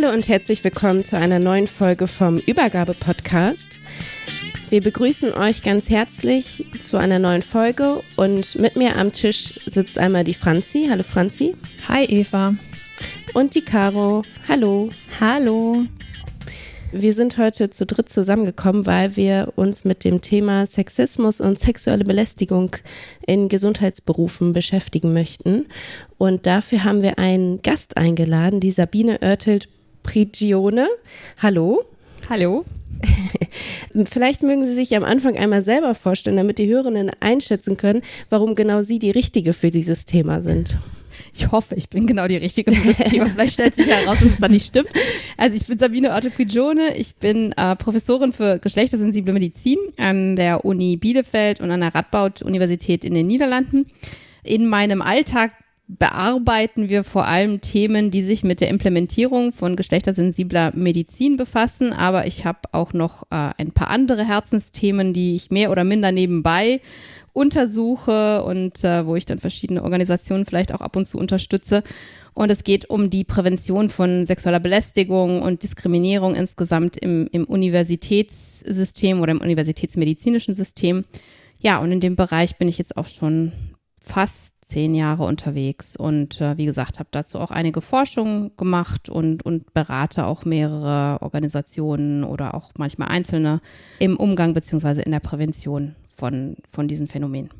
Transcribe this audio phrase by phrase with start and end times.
[0.00, 3.80] Hallo und herzlich willkommen zu einer neuen Folge vom Übergabe-Podcast.
[4.68, 9.98] Wir begrüßen euch ganz herzlich zu einer neuen Folge und mit mir am Tisch sitzt
[9.98, 10.86] einmal die Franzi.
[10.88, 11.56] Hallo Franzi.
[11.88, 12.54] Hi Eva.
[13.34, 14.22] Und die Caro.
[14.46, 14.90] Hallo.
[15.18, 15.84] Hallo.
[16.92, 22.04] Wir sind heute zu dritt zusammengekommen, weil wir uns mit dem Thema Sexismus und sexuelle
[22.04, 22.76] Belästigung
[23.26, 25.66] in Gesundheitsberufen beschäftigen möchten.
[26.18, 29.68] Und dafür haben wir einen Gast eingeladen, die Sabine Oertelt
[30.08, 30.88] Prigione.
[31.42, 31.84] Hallo.
[32.30, 32.64] Hallo.
[34.10, 38.00] Vielleicht mögen Sie sich am Anfang einmal selber vorstellen, damit die Hörenden einschätzen können,
[38.30, 40.78] warum genau Sie die Richtige für dieses Thema sind.
[41.34, 43.26] Ich hoffe, ich bin genau die Richtige für das Thema.
[43.26, 44.88] Vielleicht stellt sich heraus, dass es dann nicht stimmt.
[45.36, 46.96] Also ich bin Sabine Otto-Prigione.
[46.96, 53.04] Ich bin äh, Professorin für geschlechtersensible Medizin an der Uni Bielefeld und an der Radboud-Universität
[53.04, 53.84] in den Niederlanden.
[54.42, 55.52] In meinem Alltag
[55.88, 61.92] bearbeiten wir vor allem Themen, die sich mit der Implementierung von geschlechtersensibler Medizin befassen.
[61.94, 66.12] Aber ich habe auch noch äh, ein paar andere Herzensthemen, die ich mehr oder minder
[66.12, 66.80] nebenbei
[67.32, 71.82] untersuche und äh, wo ich dann verschiedene Organisationen vielleicht auch ab und zu unterstütze.
[72.34, 79.20] Und es geht um die Prävention von sexueller Belästigung und Diskriminierung insgesamt im, im Universitätssystem
[79.20, 81.04] oder im universitätsmedizinischen System.
[81.60, 83.52] Ja, und in dem Bereich bin ich jetzt auch schon
[84.08, 89.44] fast zehn Jahre unterwegs und äh, wie gesagt, habe dazu auch einige Forschungen gemacht und,
[89.44, 93.60] und berate auch mehrere Organisationen oder auch manchmal Einzelne
[93.98, 97.50] im Umgang beziehungsweise in der Prävention von, von diesen Phänomenen.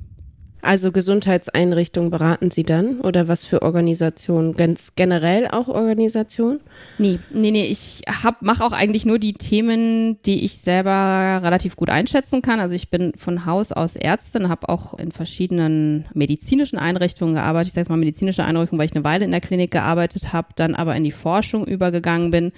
[0.60, 4.54] Also Gesundheitseinrichtungen beraten Sie dann oder was für Organisationen?
[4.54, 6.60] Ganz generell auch Organisationen?
[6.98, 8.02] Nee, nee, nee, ich
[8.40, 12.58] mache auch eigentlich nur die Themen, die ich selber relativ gut einschätzen kann.
[12.58, 17.68] Also ich bin von Haus aus Ärztin, habe auch in verschiedenen medizinischen Einrichtungen gearbeitet.
[17.68, 20.74] Ich sage mal medizinische Einrichtungen, weil ich eine Weile in der Klinik gearbeitet habe, dann
[20.74, 22.52] aber in die Forschung übergegangen bin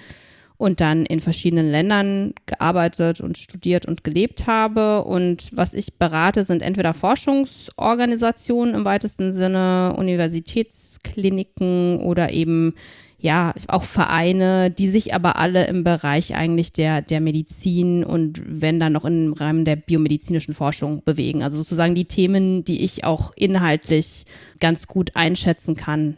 [0.61, 5.03] und dann in verschiedenen Ländern gearbeitet und studiert und gelebt habe.
[5.05, 12.75] Und was ich berate, sind entweder Forschungsorganisationen im weitesten Sinne, Universitätskliniken oder eben
[13.17, 18.79] ja, auch Vereine, die sich aber alle im Bereich eigentlich der, der Medizin und wenn
[18.79, 21.41] dann noch im Rahmen der biomedizinischen Forschung bewegen.
[21.41, 24.25] Also sozusagen die Themen, die ich auch inhaltlich
[24.59, 26.17] ganz gut einschätzen kann,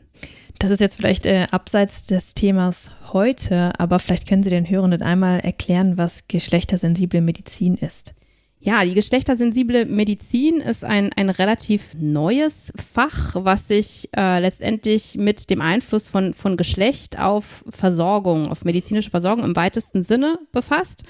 [0.63, 5.01] das ist jetzt vielleicht äh, abseits des Themas heute, aber vielleicht können Sie den Hörenden
[5.01, 8.13] einmal erklären, was geschlechtersensible Medizin ist.
[8.61, 15.49] Ja, die geschlechtersensible Medizin ist ein, ein relativ neues Fach, was sich äh, letztendlich mit
[15.49, 21.03] dem Einfluss von, von Geschlecht auf Versorgung, auf medizinische Versorgung im weitesten Sinne befasst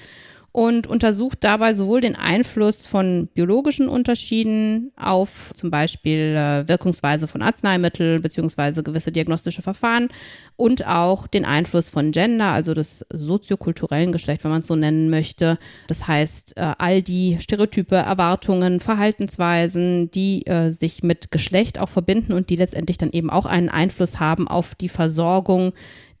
[0.54, 7.42] und untersucht dabei sowohl den Einfluss von biologischen Unterschieden auf zum Beispiel äh, Wirkungsweise von
[7.42, 10.10] Arzneimitteln beziehungsweise gewisse diagnostische Verfahren
[10.54, 15.10] und auch den Einfluss von Gender, also des soziokulturellen Geschlecht, wenn man es so nennen
[15.10, 15.58] möchte.
[15.88, 22.32] Das heißt, äh, all die Stereotype, Erwartungen, Verhaltensweisen, die äh, sich mit Geschlecht auch verbinden
[22.32, 25.72] und die letztendlich dann eben auch einen Einfluss haben auf die Versorgung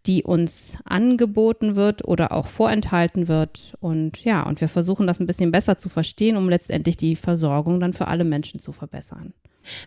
[0.06, 3.74] die uns angeboten wird oder auch vorenthalten wird.
[3.80, 7.80] Und ja, und wir versuchen das ein bisschen besser zu verstehen, um letztendlich die Versorgung
[7.80, 9.32] dann für alle Menschen zu verbessern.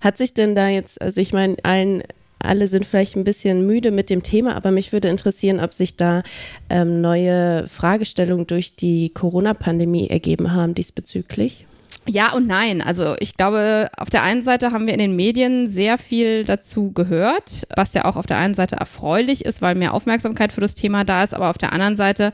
[0.01, 2.03] Hat sich denn da jetzt, also ich meine, allen
[2.39, 5.97] alle sind vielleicht ein bisschen müde mit dem Thema, aber mich würde interessieren, ob sich
[5.97, 6.21] da
[6.69, 11.65] ähm, neue Fragestellungen durch die Corona-Pandemie ergeben haben diesbezüglich.
[12.09, 12.81] Ja und nein.
[12.81, 16.91] Also ich glaube, auf der einen Seite haben wir in den Medien sehr viel dazu
[16.91, 20.75] gehört, was ja auch auf der einen Seite erfreulich ist, weil mehr Aufmerksamkeit für das
[20.75, 22.31] Thema da ist, aber auf der anderen Seite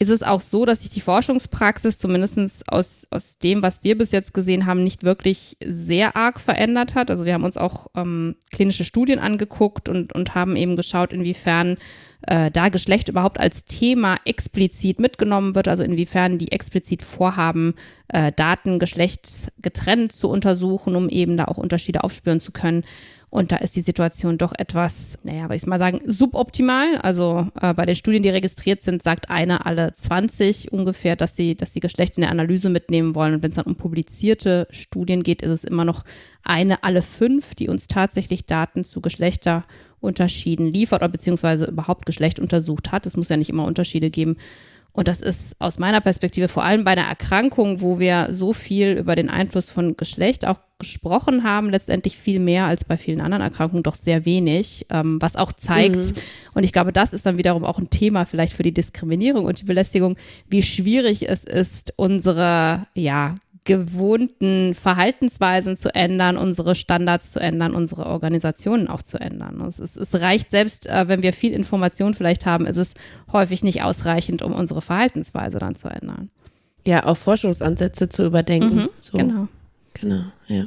[0.00, 4.12] ist es auch so, dass sich die Forschungspraxis zumindest aus, aus dem, was wir bis
[4.12, 7.10] jetzt gesehen haben, nicht wirklich sehr arg verändert hat.
[7.10, 11.76] Also wir haben uns auch ähm, klinische Studien angeguckt und, und haben eben geschaut, inwiefern
[12.26, 17.74] äh, da Geschlecht überhaupt als Thema explizit mitgenommen wird, also inwiefern die explizit vorhaben,
[18.08, 22.84] äh, Daten geschlechtsgetrennt zu untersuchen, um eben da auch Unterschiede aufspüren zu können.
[23.30, 26.96] Und da ist die Situation doch etwas, naja, würde ich mal sagen, suboptimal.
[26.96, 31.54] Also äh, bei den Studien, die registriert sind, sagt eine alle 20 ungefähr, dass sie,
[31.54, 33.34] dass sie Geschlecht in der Analyse mitnehmen wollen.
[33.34, 36.04] Und wenn es dann um publizierte Studien geht, ist es immer noch
[36.42, 42.90] eine alle fünf, die uns tatsächlich Daten zu Geschlechterunterschieden liefert oder beziehungsweise überhaupt Geschlecht untersucht
[42.90, 43.06] hat.
[43.06, 44.38] Es muss ja nicht immer Unterschiede geben.
[44.92, 48.92] Und das ist aus meiner Perspektive vor allem bei einer Erkrankung, wo wir so viel
[48.92, 53.42] über den Einfluss von Geschlecht auch gesprochen haben, letztendlich viel mehr als bei vielen anderen
[53.42, 56.14] Erkrankungen, doch sehr wenig, ähm, was auch zeigt, mhm.
[56.54, 59.60] und ich glaube, das ist dann wiederum auch ein Thema vielleicht für die Diskriminierung und
[59.60, 60.16] die Belästigung,
[60.48, 63.34] wie schwierig es ist, unsere, ja,
[63.64, 69.60] gewohnten Verhaltensweisen zu ändern, unsere Standards zu ändern, unsere Organisationen auch zu ändern.
[69.60, 72.94] Es, ist, es reicht selbst, äh, wenn wir viel Information vielleicht haben, ist es
[73.32, 76.30] häufig nicht ausreichend, um unsere Verhaltensweise dann zu ändern.
[76.86, 78.76] Ja, auch Forschungsansätze zu überdenken.
[78.76, 79.18] Mhm, so.
[79.18, 79.48] Genau.
[79.94, 80.66] Genau, ja.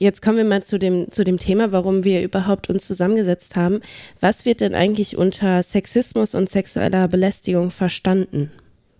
[0.00, 3.80] Jetzt kommen wir mal zu dem, zu dem Thema, warum wir überhaupt uns zusammengesetzt haben.
[4.20, 8.50] Was wird denn eigentlich unter Sexismus und sexueller Belästigung verstanden?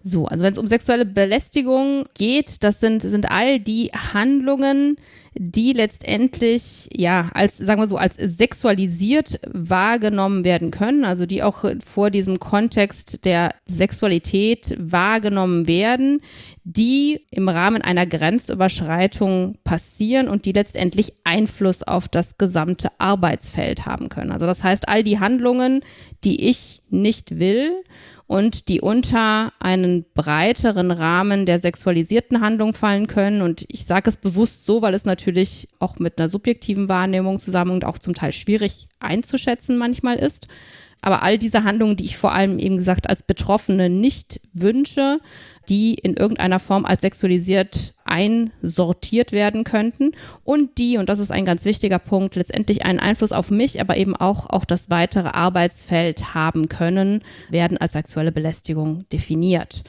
[0.09, 4.97] So, also wenn es um sexuelle Belästigung geht, das sind, sind all die Handlungen,
[5.35, 11.65] die letztendlich, ja, als, sagen wir so, als sexualisiert wahrgenommen werden können, also die auch
[11.85, 16.23] vor diesem Kontext der Sexualität wahrgenommen werden,
[16.65, 24.09] die im Rahmen einer Grenzüberschreitung passieren und die letztendlich Einfluss auf das gesamte Arbeitsfeld haben
[24.09, 24.33] können.
[24.33, 25.83] Also das heißt, all die Handlungen,
[26.25, 27.73] die ich nicht will
[28.29, 33.41] und die unter einen breiteren Rahmen der sexualisierten Handlung fallen können.
[33.41, 37.71] Und ich sage es bewusst so, weil es natürlich auch mit einer subjektiven Wahrnehmung zusammen
[37.73, 40.47] und auch zum Teil schwierig einzuschätzen manchmal ist.
[41.01, 45.21] Aber all diese Handlungen, die ich vor allem eben gesagt als Betroffene nicht wünsche,
[45.69, 50.13] die in irgendeiner Form als sexualisiert einsortiert werden könnten
[50.43, 53.97] und die, und das ist ein ganz wichtiger Punkt, letztendlich einen Einfluss auf mich, aber
[53.97, 59.85] eben auch, auch das weitere Arbeitsfeld haben können, werden als sexuelle Belästigung definiert.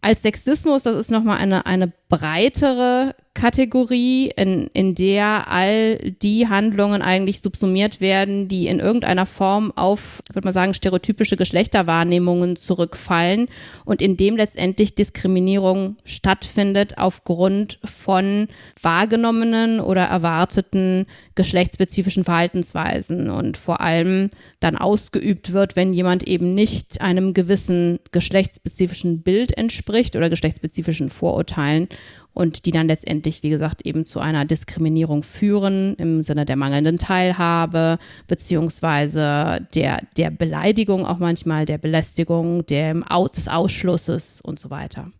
[0.00, 7.00] Als Sexismus, das ist nochmal eine, eine breitere Kategorie, in, in der all die Handlungen
[7.00, 13.48] eigentlich subsumiert werden, die in irgendeiner Form auf, würde man sagen, stereotypische Geschlechterwahrnehmungen zurückfallen
[13.86, 18.48] und in dem letztendlich Diskriminierung stattfindet aufgrund von
[18.82, 24.28] wahrgenommenen oder erwarteten geschlechtsspezifischen Verhaltensweisen und vor allem
[24.60, 31.88] dann ausgeübt wird, wenn jemand eben nicht einem gewissen geschlechtsspezifischen Bild entspricht oder geschlechtsspezifischen Vorurteilen
[32.34, 36.98] und die dann letztendlich, wie gesagt, eben zu einer Diskriminierung führen im Sinne der mangelnden
[36.98, 45.10] Teilhabe, beziehungsweise der, der Beleidigung auch manchmal, der Belästigung, dem, des Ausschlusses und so weiter.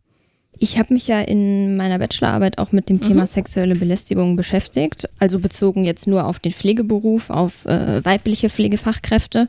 [0.62, 3.26] Ich habe mich ja in meiner Bachelorarbeit auch mit dem Thema mhm.
[3.26, 9.48] sexuelle Belästigung beschäftigt, also bezogen jetzt nur auf den Pflegeberuf, auf äh, weibliche Pflegefachkräfte.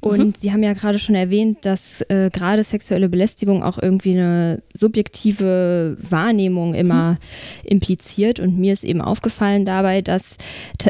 [0.00, 0.34] Und mhm.
[0.36, 5.96] Sie haben ja gerade schon erwähnt, dass äh, gerade sexuelle Belästigung auch irgendwie eine subjektive
[6.02, 7.18] Wahrnehmung immer mhm.
[7.62, 8.38] impliziert.
[8.38, 10.36] Und mir ist eben aufgefallen dabei, dass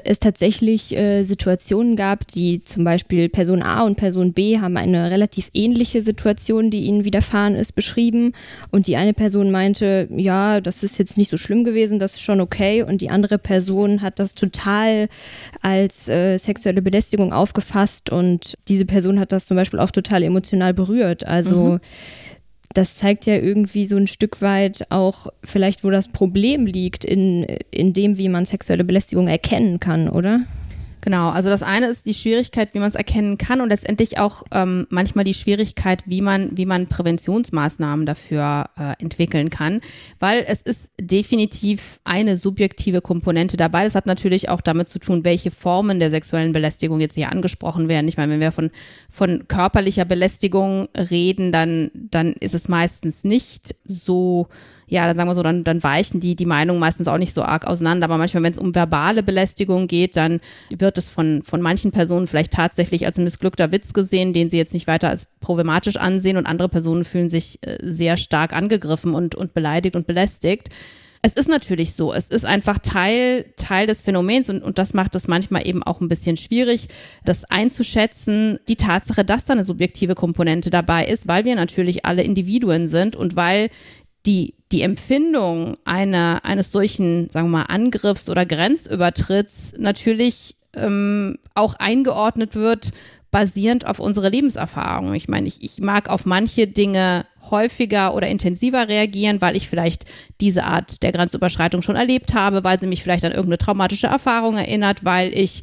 [0.05, 5.13] es tatsächlich äh, Situationen gab, die zum Beispiel Person A und Person B haben eine
[5.13, 8.33] relativ ähnliche Situation, die ihnen widerfahren ist, beschrieben.
[8.73, 12.23] Und die eine Person meinte, ja, das ist jetzt nicht so schlimm gewesen, das ist
[12.23, 12.83] schon okay.
[12.83, 15.09] Und die andere Person hat das total
[15.61, 20.75] als äh, sexuelle Belästigung aufgefasst und diese Person hat das zum Beispiel auch total emotional
[20.75, 21.27] berührt.
[21.27, 21.81] Also mhm.
[22.75, 27.45] das zeigt ja irgendwie so ein Stück weit auch vielleicht, wo das Problem liegt in,
[27.71, 30.41] in dem, wie man sexuelle Belästigung erkennen kann, oder?
[31.05, 34.45] Genau, also das eine ist die Schwierigkeit, wie man es erkennen kann und letztendlich auch
[34.53, 39.81] ähm, manchmal die Schwierigkeit, wie man, wie man Präventionsmaßnahmen dafür äh, entwickeln kann,
[40.21, 43.83] weil es ist definitiv eine subjektive Komponente dabei.
[43.83, 47.89] Das hat natürlich auch damit zu tun, welche Formen der sexuellen Belästigung jetzt hier angesprochen
[47.89, 48.07] werden.
[48.07, 48.71] Ich meine, wenn wir von,
[49.11, 54.47] von körperlicher Belästigung reden, dann, dann ist es meistens nicht so
[54.93, 57.43] ja, dann sagen wir so, dann, dann weichen die, die Meinungen meistens auch nicht so
[57.43, 58.05] arg auseinander.
[58.05, 62.27] Aber manchmal, wenn es um verbale Belästigung geht, dann wird es von, von manchen Personen
[62.27, 66.37] vielleicht tatsächlich als ein missglückter Witz gesehen, den sie jetzt nicht weiter als problematisch ansehen
[66.37, 70.69] und andere Personen fühlen sich äh, sehr stark angegriffen und, und beleidigt und belästigt.
[71.23, 75.15] es ist natürlich so, es ist einfach Teil, Teil des Phänomens und, und das macht
[75.15, 76.89] es manchmal eben auch ein bisschen schwierig,
[77.25, 78.59] das einzuschätzen.
[78.69, 83.17] Die Tatsache, dass da eine subjektive Komponente dabei ist, weil wir natürlich alle Individuen sind
[83.17, 83.71] und weil
[84.27, 91.75] die, die Empfindung einer, eines solchen, sagen wir mal, Angriffs- oder Grenzübertritts natürlich ähm, auch
[91.75, 92.91] eingeordnet wird,
[93.31, 95.15] basierend auf unsere Lebenserfahrung.
[95.15, 100.05] Ich meine, ich, ich mag auf manche Dinge häufiger oder intensiver reagieren, weil ich vielleicht
[100.41, 104.57] diese Art der Grenzüberschreitung schon erlebt habe, weil sie mich vielleicht an irgendeine traumatische Erfahrung
[104.57, 105.63] erinnert, weil ich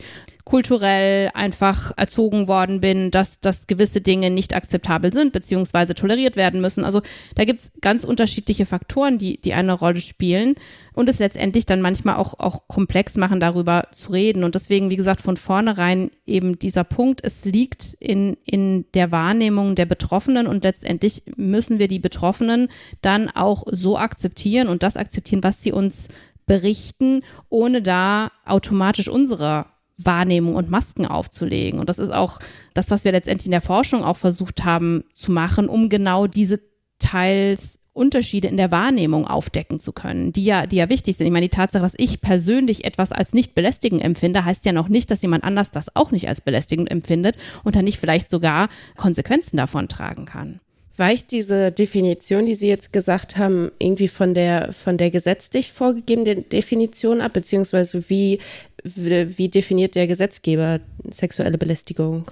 [0.49, 6.59] kulturell einfach erzogen worden bin, dass, dass gewisse Dinge nicht akzeptabel sind, beziehungsweise toleriert werden
[6.59, 6.83] müssen.
[6.83, 7.03] Also
[7.35, 10.55] da gibt es ganz unterschiedliche Faktoren, die, die eine Rolle spielen
[10.93, 14.43] und es letztendlich dann manchmal auch, auch komplex machen, darüber zu reden.
[14.43, 19.75] Und deswegen, wie gesagt, von vornherein eben dieser Punkt, es liegt in, in der Wahrnehmung
[19.75, 22.69] der Betroffenen und letztendlich müssen wir die Betroffenen
[23.01, 26.07] dann auch so akzeptieren und das akzeptieren, was sie uns
[26.47, 29.67] berichten, ohne da automatisch unsere
[29.99, 31.79] Wahrnehmung und Masken aufzulegen.
[31.79, 32.39] Und das ist auch
[32.73, 36.59] das, was wir letztendlich in der Forschung auch versucht haben zu machen, um genau diese
[36.99, 41.27] teils Unterschiede in der Wahrnehmung aufdecken zu können, die ja, die ja wichtig sind.
[41.27, 44.87] Ich meine, die Tatsache, dass ich persönlich etwas als nicht belästigend empfinde, heißt ja noch
[44.87, 48.69] nicht, dass jemand anders das auch nicht als belästigend empfindet und dann nicht vielleicht sogar
[48.95, 50.61] Konsequenzen davon tragen kann.
[50.99, 56.47] Weicht diese Definition, die Sie jetzt gesagt haben, irgendwie von der, von der gesetzlich vorgegebenen
[56.49, 58.39] Definition ab, beziehungsweise wie,
[58.83, 62.29] wie definiert der Gesetzgeber sexuelle Belästigung?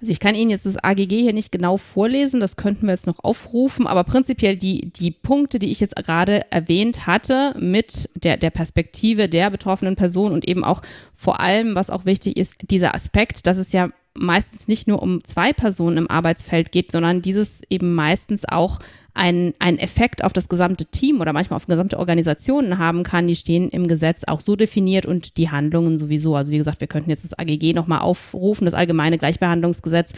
[0.00, 3.06] Also ich kann Ihnen jetzt das AGG hier nicht genau vorlesen, das könnten wir jetzt
[3.06, 8.36] noch aufrufen, aber prinzipiell die, die Punkte, die ich jetzt gerade erwähnt hatte, mit der,
[8.36, 10.82] der Perspektive der betroffenen Person und eben auch
[11.16, 15.22] vor allem, was auch wichtig ist, dieser Aspekt, dass es ja meistens nicht nur um
[15.24, 18.78] zwei Personen im Arbeitsfeld geht, sondern dieses eben meistens auch
[19.12, 23.68] einen, Effekt auf das gesamte Team oder manchmal auf gesamte Organisationen haben kann, die stehen
[23.70, 26.36] im Gesetz auch so definiert und die Handlungen sowieso.
[26.36, 30.12] Also wie gesagt, wir könnten jetzt das AGG nochmal aufrufen, das Allgemeine Gleichbehandlungsgesetz,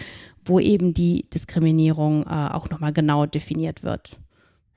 [0.44, 4.18] wo eben die Diskriminierung äh, auch nochmal genau definiert wird.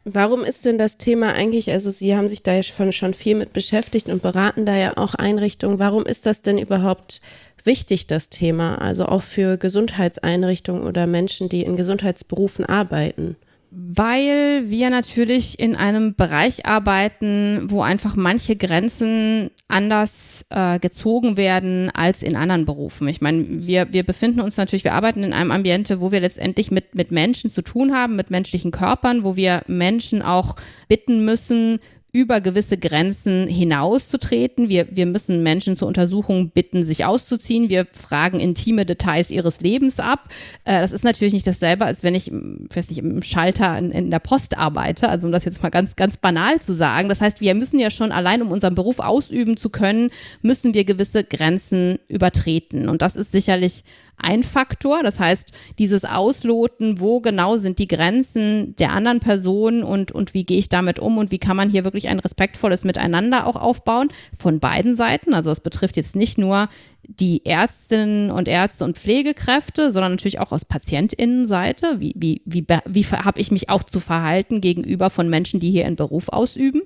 [0.06, 3.36] Warum ist denn das Thema eigentlich, also Sie haben sich da ja schon, schon viel
[3.36, 7.22] mit beschäftigt und beraten da ja auch Einrichtungen, warum ist das denn überhaupt
[7.70, 13.38] wichtig, das Thema, also auch für Gesundheitseinrichtungen oder Menschen, die in Gesundheitsberufen arbeiten?
[13.72, 21.92] Weil wir natürlich in einem Bereich arbeiten, wo einfach manche Grenzen anders äh, gezogen werden
[21.94, 23.08] als in anderen Berufen.
[23.08, 26.72] Ich meine, wir, wir befinden uns natürlich, wir arbeiten in einem Ambiente, wo wir letztendlich
[26.72, 30.56] mit, mit Menschen zu tun haben, mit menschlichen Körpern, wo wir Menschen auch
[30.88, 31.80] bitten müssen,
[32.12, 34.68] über gewisse Grenzen hinauszutreten.
[34.68, 37.70] Wir, wir müssen Menschen zur Untersuchung bitten, sich auszuziehen.
[37.70, 40.28] Wir fragen intime Details ihres Lebens ab.
[40.66, 44.10] Äh, das ist natürlich nicht dasselbe, als wenn ich, weiß nicht, im Schalter in, in,
[44.10, 45.10] der Post arbeite.
[45.10, 47.10] Also um das jetzt mal ganz, ganz banal zu sagen.
[47.10, 50.10] Das heißt, wir müssen ja schon allein, um unseren Beruf ausüben zu können,
[50.42, 52.90] müssen wir gewisse Grenzen übertreten.
[52.90, 53.84] Und das ist sicherlich
[54.22, 55.02] ein Faktor.
[55.04, 60.46] Das heißt, dieses Ausloten, wo genau sind die Grenzen der anderen Person und, und wie
[60.46, 64.10] gehe ich damit um und wie kann man hier wirklich ein respektvolles Miteinander auch aufbauen
[64.38, 65.34] von beiden Seiten.
[65.34, 66.70] Also es betrifft jetzt nicht nur
[67.04, 72.00] die Ärztinnen und Ärzte und Pflegekräfte, sondern natürlich auch aus Patientinnenseite.
[72.00, 75.88] Wie, wie, wie, wie habe ich mich auch zu verhalten gegenüber von Menschen, die hier
[75.88, 76.82] einen Beruf ausüben?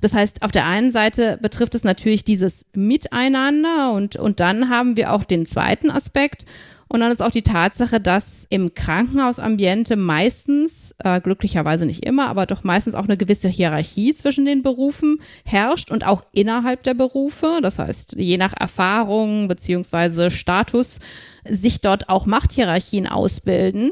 [0.00, 4.96] Das heißt, auf der einen Seite betrifft es natürlich dieses Miteinander und, und dann haben
[4.96, 6.44] wir auch den zweiten Aspekt.
[6.88, 12.46] Und dann ist auch die Tatsache, dass im Krankenhausambiente meistens, äh, glücklicherweise nicht immer, aber
[12.46, 17.58] doch meistens auch eine gewisse Hierarchie zwischen den Berufen herrscht und auch innerhalb der Berufe.
[17.60, 21.00] Das heißt, je nach Erfahrung beziehungsweise Status
[21.44, 23.90] sich dort auch Machthierarchien ausbilden.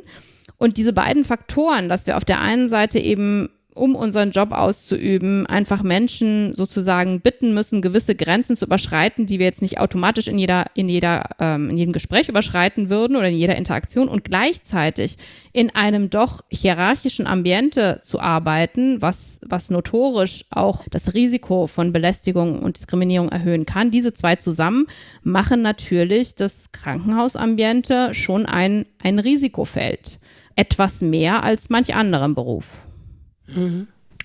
[0.57, 5.47] Und diese beiden Faktoren, dass wir auf der einen Seite eben um unseren Job auszuüben,
[5.47, 10.39] einfach Menschen sozusagen bitten müssen, gewisse Grenzen zu überschreiten, die wir jetzt nicht automatisch in
[10.39, 15.17] jeder, in jeder, ähm, in jedem Gespräch überschreiten würden oder in jeder Interaktion und gleichzeitig
[15.53, 22.63] in einem doch hierarchischen Ambiente zu arbeiten, was, was notorisch auch das Risiko von Belästigung
[22.63, 23.91] und Diskriminierung erhöhen kann.
[23.91, 24.87] Diese zwei zusammen
[25.23, 30.19] machen natürlich das Krankenhausambiente schon ein, ein Risikofeld.
[30.57, 32.87] Etwas mehr als manch anderen Beruf.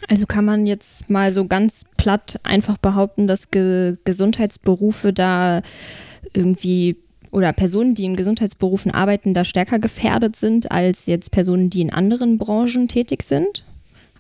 [0.07, 5.61] Also kann man jetzt mal so ganz platt einfach behaupten, dass Ge Gesundheitsberufe da
[6.33, 6.97] irgendwie
[7.31, 11.93] oder Personen, die in Gesundheitsberufen arbeiten, da stärker gefährdet sind als jetzt Personen, die in
[11.93, 13.63] anderen Branchen tätig sind?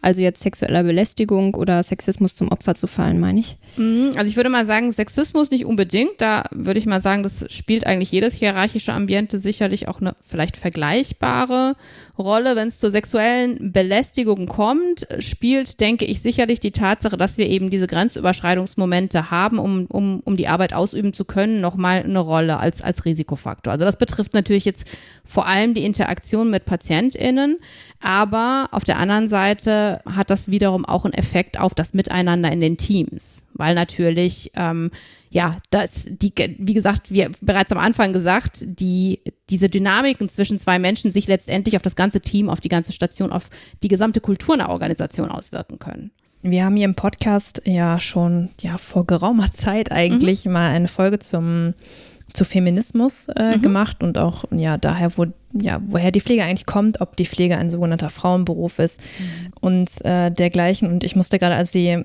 [0.01, 3.57] Also jetzt sexueller Belästigung oder Sexismus zum Opfer zu fallen, meine ich.
[3.75, 6.13] Mhm, also ich würde mal sagen, Sexismus nicht unbedingt.
[6.19, 10.55] Da würde ich mal sagen, das spielt eigentlich jedes hierarchische Ambiente sicherlich auch eine vielleicht
[10.55, 11.75] vergleichbare
[12.17, 12.55] Rolle.
[12.55, 17.69] Wenn es zur sexuellen Belästigung kommt, spielt, denke ich, sicherlich die Tatsache, dass wir eben
[17.69, 22.81] diese Grenzüberschreitungsmomente haben, um, um, um die Arbeit ausüben zu können, nochmal eine Rolle als,
[22.81, 23.73] als Risikofaktor.
[23.73, 24.85] Also das betrifft natürlich jetzt
[25.29, 27.57] vor allem die Interaktion mit PatientInnen,
[28.01, 32.61] aber auf der anderen Seite hat das wiederum auch einen Effekt auf das Miteinander in
[32.61, 34.89] den Teams, weil natürlich, ähm,
[35.29, 39.19] ja, das, die, wie gesagt, wie bereits am Anfang gesagt, die,
[39.51, 43.31] diese Dynamiken zwischen zwei Menschen sich letztendlich auf das ganze Team, auf die ganze Station,
[43.31, 43.49] auf
[43.83, 46.09] die gesamte Kultur einer Organisation auswirken können.
[46.41, 50.53] Wir haben hier im Podcast ja schon ja vor geraumer Zeit eigentlich mhm.
[50.53, 51.75] mal eine Folge zum
[52.31, 53.61] zu Feminismus äh, mhm.
[53.61, 57.57] gemacht und auch ja daher, wo, ja, woher die Pflege eigentlich kommt, ob die Pflege
[57.57, 59.53] ein sogenannter Frauenberuf ist mhm.
[59.61, 60.91] und äh, dergleichen.
[60.91, 62.03] Und ich musste gerade, als Sie äh,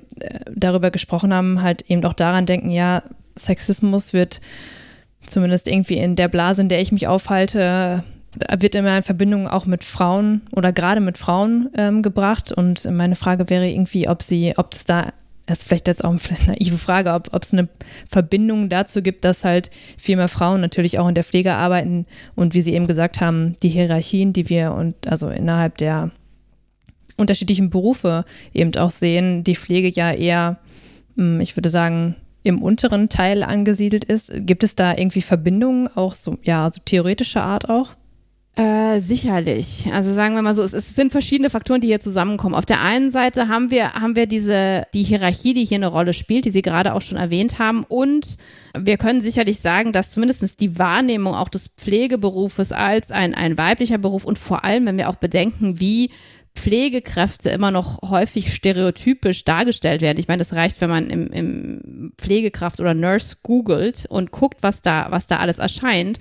[0.55, 3.03] darüber gesprochen haben, halt eben auch daran denken, ja,
[3.37, 4.41] Sexismus wird
[5.27, 8.05] zumindest irgendwie in der Blase, in der ich mich aufhalte,
[8.59, 12.53] wird immer in Verbindung auch mit Frauen oder gerade mit Frauen ähm, gebracht.
[12.53, 15.13] Und meine Frage wäre irgendwie, ob sie, ob es da
[15.47, 17.69] das ist vielleicht jetzt auch eine naive Frage, ob es eine
[18.07, 22.55] Verbindung dazu gibt, dass halt viel mehr Frauen natürlich auch in der Pflege arbeiten und
[22.55, 26.11] wie Sie eben gesagt haben, die Hierarchien, die wir und also innerhalb der
[27.17, 30.59] unterschiedlichen Berufe eben auch sehen, die Pflege ja eher,
[31.17, 34.33] hm, ich würde sagen, im unteren Teil angesiedelt ist.
[34.35, 37.95] Gibt es da irgendwie Verbindungen, auch so, ja, so theoretischer Art auch?
[38.57, 39.91] Äh, sicherlich.
[39.93, 42.55] Also sagen wir mal so, es, es, sind verschiedene Faktoren, die hier zusammenkommen.
[42.55, 46.13] Auf der einen Seite haben wir, haben wir diese, die Hierarchie, die hier eine Rolle
[46.13, 47.83] spielt, die Sie gerade auch schon erwähnt haben.
[47.83, 48.37] Und
[48.79, 53.99] wir können sicherlich sagen, dass zumindest die Wahrnehmung auch des Pflegeberufes als ein, ein weiblicher
[53.99, 56.11] Beruf und vor allem, wenn wir auch bedenken, wie
[56.55, 60.21] Pflegekräfte immer noch häufig stereotypisch dargestellt werden.
[60.21, 64.81] Ich meine, das reicht, wenn man im, im Pflegekraft oder Nurse googelt und guckt, was
[64.81, 66.21] da, was da alles erscheint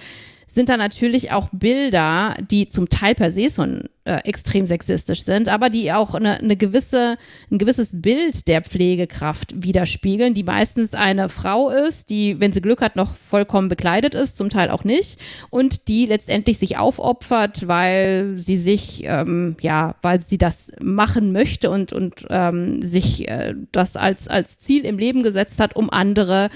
[0.54, 5.50] sind da natürlich auch Bilder, die zum Teil per se schon äh, extrem sexistisch sind,
[5.50, 7.18] aber die auch eine, eine gewisse,
[7.50, 12.82] ein gewisses Bild der Pflegekraft widerspiegeln, die meistens eine Frau ist, die, wenn sie Glück
[12.82, 15.20] hat, noch vollkommen bekleidet ist, zum Teil auch nicht,
[15.50, 21.72] und die letztendlich sich aufopfert, weil sie sich, ähm, ja, weil sie das machen möchte
[21.72, 26.50] und, und ähm, sich äh, das als, als Ziel im Leben gesetzt hat, um andere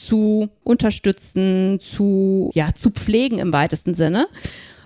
[0.00, 4.26] zu unterstützen, zu, ja, zu pflegen im weitesten Sinne.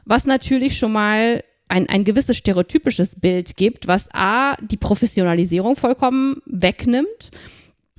[0.05, 6.37] Was natürlich schon mal ein, ein gewisses stereotypisches Bild gibt, was A, die Professionalisierung vollkommen
[6.47, 7.31] wegnimmt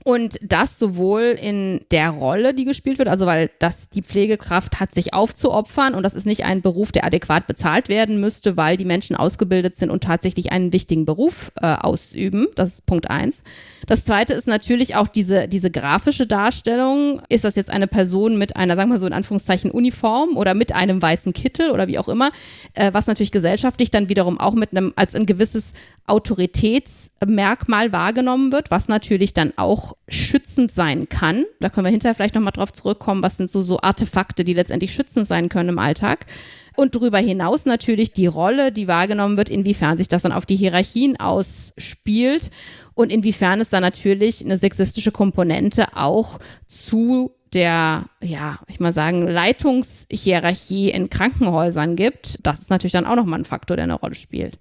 [0.08, 4.94] und das sowohl in der Rolle, die gespielt wird, also weil das die Pflegekraft hat,
[4.94, 8.86] sich aufzuopfern und das ist nicht ein Beruf, der adäquat bezahlt werden müsste, weil die
[8.86, 12.46] Menschen ausgebildet sind und tatsächlich einen wichtigen Beruf äh, ausüben.
[12.56, 13.38] Das ist Punkt eins.
[13.88, 17.22] Das zweite ist natürlich auch diese, diese grafische Darstellung.
[17.30, 20.72] Ist das jetzt eine Person mit einer, sagen wir so in Anführungszeichen, Uniform oder mit
[20.76, 22.30] einem weißen Kittel oder wie auch immer,
[22.76, 25.74] äh, was natürlich gesellschaftlich dann wiederum auch mit einem als ein gewisses
[26.08, 31.46] Autoritätsmerkmal wahrgenommen wird, was natürlich dann auch schützend sein kann.
[31.60, 34.94] Da können wir hinterher vielleicht nochmal drauf zurückkommen, was sind so, so Artefakte, die letztendlich
[34.94, 36.26] schützend sein können im Alltag.
[36.76, 40.58] Und darüber hinaus natürlich die Rolle, die wahrgenommen wird, inwiefern sich das dann auf die
[40.58, 42.52] Hierarchien ausspielt
[42.94, 49.28] und inwiefern es da natürlich eine sexistische Komponente auch zu der, ja, ich mal sagen,
[49.28, 52.39] Leitungshierarchie in Krankenhäusern gibt.
[52.44, 54.60] Das ist natürlich dann auch nochmal ein Faktor, der eine Rolle spielt.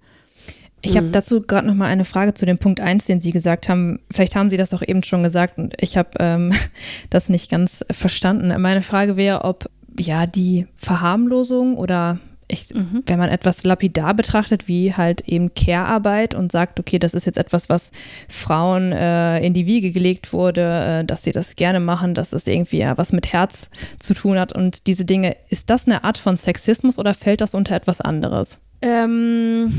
[0.81, 1.11] Ich habe mhm.
[1.13, 3.99] dazu gerade noch mal eine Frage zu dem Punkt 1, den Sie gesagt haben.
[4.11, 6.51] Vielleicht haben Sie das auch eben schon gesagt und ich habe ähm,
[7.09, 8.53] das nicht ganz verstanden.
[8.61, 13.03] Meine Frage wäre, ob ja die Verharmlosung oder ich, mhm.
[13.07, 17.37] wenn man etwas lapidar betrachtet, wie halt eben Care-Arbeit und sagt, okay, das ist jetzt
[17.37, 17.91] etwas, was
[18.27, 22.45] Frauen äh, in die Wiege gelegt wurde, äh, dass sie das gerne machen, dass es
[22.45, 26.17] irgendwie ja was mit Herz zu tun hat und diese Dinge, ist das eine Art
[26.17, 28.59] von Sexismus oder fällt das unter etwas anderes?
[28.81, 29.71] Ähm,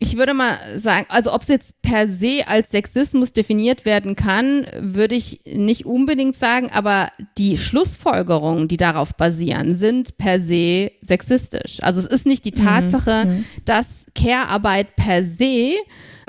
[0.00, 4.66] ich würde mal sagen, also ob es jetzt per se als Sexismus definiert werden kann,
[4.78, 11.78] würde ich nicht unbedingt sagen, aber die Schlussfolgerungen, die darauf basieren, sind per se sexistisch.
[11.82, 12.64] Also es ist nicht die mhm.
[12.64, 13.44] Tatsache, mhm.
[13.64, 15.74] dass Care-Arbeit per se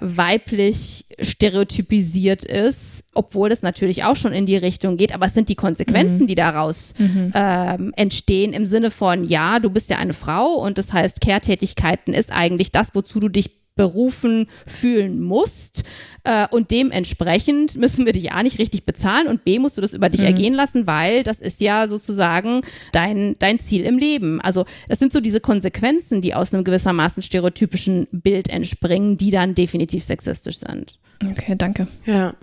[0.01, 5.49] weiblich stereotypisiert ist, obwohl es natürlich auch schon in die Richtung geht, aber es sind
[5.49, 6.27] die Konsequenzen, mhm.
[6.27, 7.31] die daraus mhm.
[7.33, 12.13] ähm, entstehen im Sinne von, ja, du bist ja eine Frau und das heißt, Kehrtätigkeiten
[12.13, 15.85] ist eigentlich das, wozu du dich berufen fühlen musst.
[16.25, 19.93] Äh, und dementsprechend müssen wir dich A nicht richtig bezahlen und B musst du das
[19.93, 20.27] über dich mhm.
[20.27, 22.59] ergehen lassen, weil das ist ja sozusagen
[22.91, 24.41] dein, dein Ziel im Leben.
[24.41, 29.55] Also das sind so diese Konsequenzen, die aus einem gewissermaßen stereotypischen Bild entspringen, die dann
[29.55, 30.99] definitiv sexistisch sind.
[31.23, 31.87] Okay, danke.
[32.05, 32.35] Ja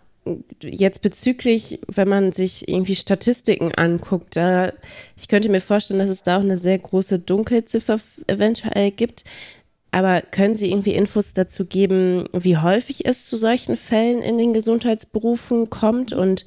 [0.63, 4.73] jetzt bezüglich, wenn man sich irgendwie Statistiken anguckt, da,
[5.17, 9.25] ich könnte mir vorstellen, dass es da auch eine sehr große Dunkelziffer eventuell gibt.
[9.93, 14.53] Aber können Sie irgendwie Infos dazu geben, wie häufig es zu solchen Fällen in den
[14.53, 16.45] Gesundheitsberufen kommt und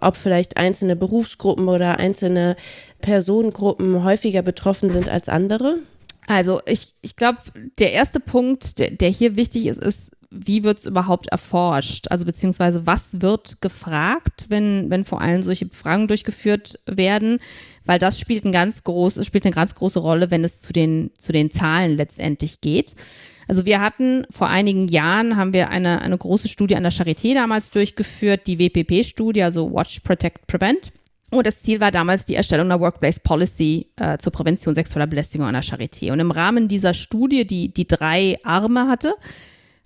[0.00, 2.56] ob vielleicht einzelne Berufsgruppen oder einzelne
[3.00, 5.78] Personengruppen häufiger betroffen sind als andere?
[6.26, 7.38] Also ich, ich glaube,
[7.78, 12.08] der erste Punkt, der, der hier wichtig ist, ist, wie wird es überhaupt erforscht?
[12.08, 17.38] Also beziehungsweise was wird gefragt, wenn, wenn vor allem solche Befragungen durchgeführt werden?
[17.84, 21.10] Weil das spielt, ein ganz groß, spielt eine ganz große Rolle, wenn es zu den,
[21.18, 22.94] zu den Zahlen letztendlich geht.
[23.48, 27.34] Also wir hatten vor einigen Jahren, haben wir eine, eine große Studie an der Charité
[27.34, 30.92] damals durchgeführt, die WPP-Studie, also Watch, Protect, Prevent.
[31.30, 35.46] Und das Ziel war damals die Erstellung einer Workplace Policy äh, zur Prävention sexueller Belästigung
[35.46, 36.12] an der Charité.
[36.12, 39.14] Und im Rahmen dieser Studie, die, die drei Arme hatte,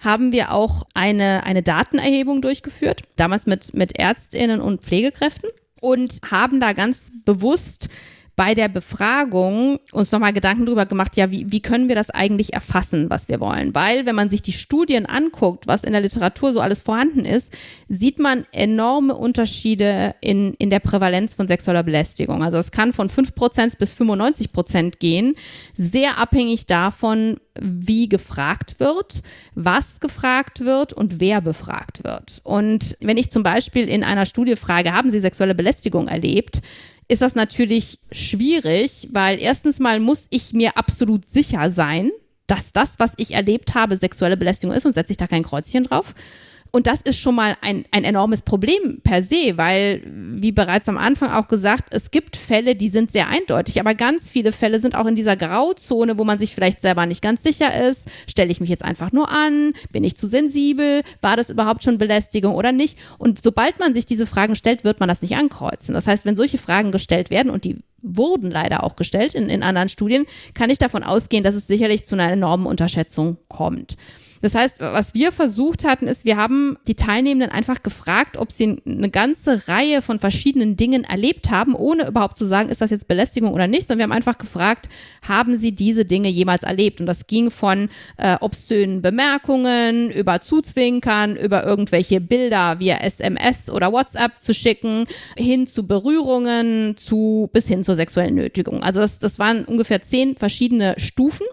[0.07, 6.61] haben wir auch eine, eine Datenerhebung durchgeführt, damals mit, mit Ärztinnen und Pflegekräften und haben
[6.61, 7.89] da ganz bewusst
[8.37, 12.53] bei der Befragung uns nochmal Gedanken darüber gemacht, ja, wie, wie können wir das eigentlich
[12.53, 13.75] erfassen, was wir wollen?
[13.75, 17.51] Weil, wenn man sich die Studien anguckt, was in der Literatur so alles vorhanden ist,
[17.89, 22.43] sieht man enorme Unterschiede in, in der Prävalenz von sexueller Belästigung.
[22.43, 25.35] Also es kann von 5% bis 95% gehen,
[25.75, 29.23] sehr abhängig davon, wie gefragt wird,
[29.55, 32.43] was gefragt wird und wer befragt wird.
[32.45, 36.61] Und wenn ich zum Beispiel in einer Studie frage, haben Sie sexuelle Belästigung erlebt,
[37.09, 42.11] ist das natürlich schwierig, weil erstens mal muss ich mir absolut sicher sein,
[42.47, 45.85] dass das, was ich erlebt habe, sexuelle Belästigung ist und setze ich da kein Kreuzchen
[45.85, 46.15] drauf.
[46.77, 50.99] Und das ist schon mal ein, ein enormes Problem per se, weil, wie bereits am
[50.99, 54.95] Anfang auch gesagt, es gibt Fälle, die sind sehr eindeutig, aber ganz viele Fälle sind
[54.95, 58.11] auch in dieser Grauzone, wo man sich vielleicht selber nicht ganz sicher ist.
[58.29, 59.73] Stelle ich mich jetzt einfach nur an?
[59.91, 61.01] Bin ich zu sensibel?
[61.23, 62.99] War das überhaupt schon Belästigung oder nicht?
[63.17, 65.95] Und sobald man sich diese Fragen stellt, wird man das nicht ankreuzen.
[65.95, 69.63] Das heißt, wenn solche Fragen gestellt werden und die wurden leider auch gestellt in, in
[69.63, 73.97] anderen Studien, kann ich davon ausgehen, dass es sicherlich zu einer enormen Unterschätzung kommt.
[74.43, 78.83] Das heißt, was wir versucht hatten, ist, wir haben die Teilnehmenden einfach gefragt, ob sie
[78.87, 83.09] eine ganze Reihe von verschiedenen Dingen erlebt haben, ohne überhaupt zu sagen, ist das jetzt
[83.09, 84.89] Belästigung oder nicht, sondern wir haben einfach gefragt,
[85.27, 87.01] haben sie diese Dinge jemals erlebt?
[87.01, 93.93] Und das ging von äh, obszönen Bemerkungen über Zuzwinkern, über irgendwelche Bilder via SMS oder
[93.93, 98.83] WhatsApp zu schicken, hin zu Berührungen, zu bis hin zur sexuellen Nötigung.
[98.83, 101.47] Also das, das waren ungefähr zehn verschiedene Stufen.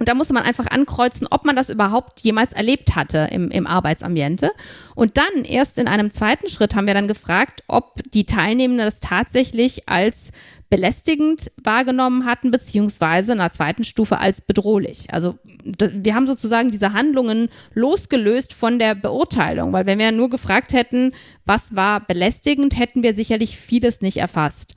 [0.00, 3.66] Und da musste man einfach ankreuzen, ob man das überhaupt jemals erlebt hatte im, im
[3.66, 4.50] Arbeitsambiente.
[4.94, 9.00] Und dann erst in einem zweiten Schritt haben wir dann gefragt, ob die Teilnehmenden das
[9.00, 10.30] tatsächlich als
[10.70, 15.12] belästigend wahrgenommen hatten, beziehungsweise in einer zweiten Stufe als bedrohlich.
[15.12, 20.72] Also wir haben sozusagen diese Handlungen losgelöst von der Beurteilung, weil wenn wir nur gefragt
[20.72, 21.12] hätten,
[21.44, 24.74] was war belästigend, hätten wir sicherlich vieles nicht erfasst.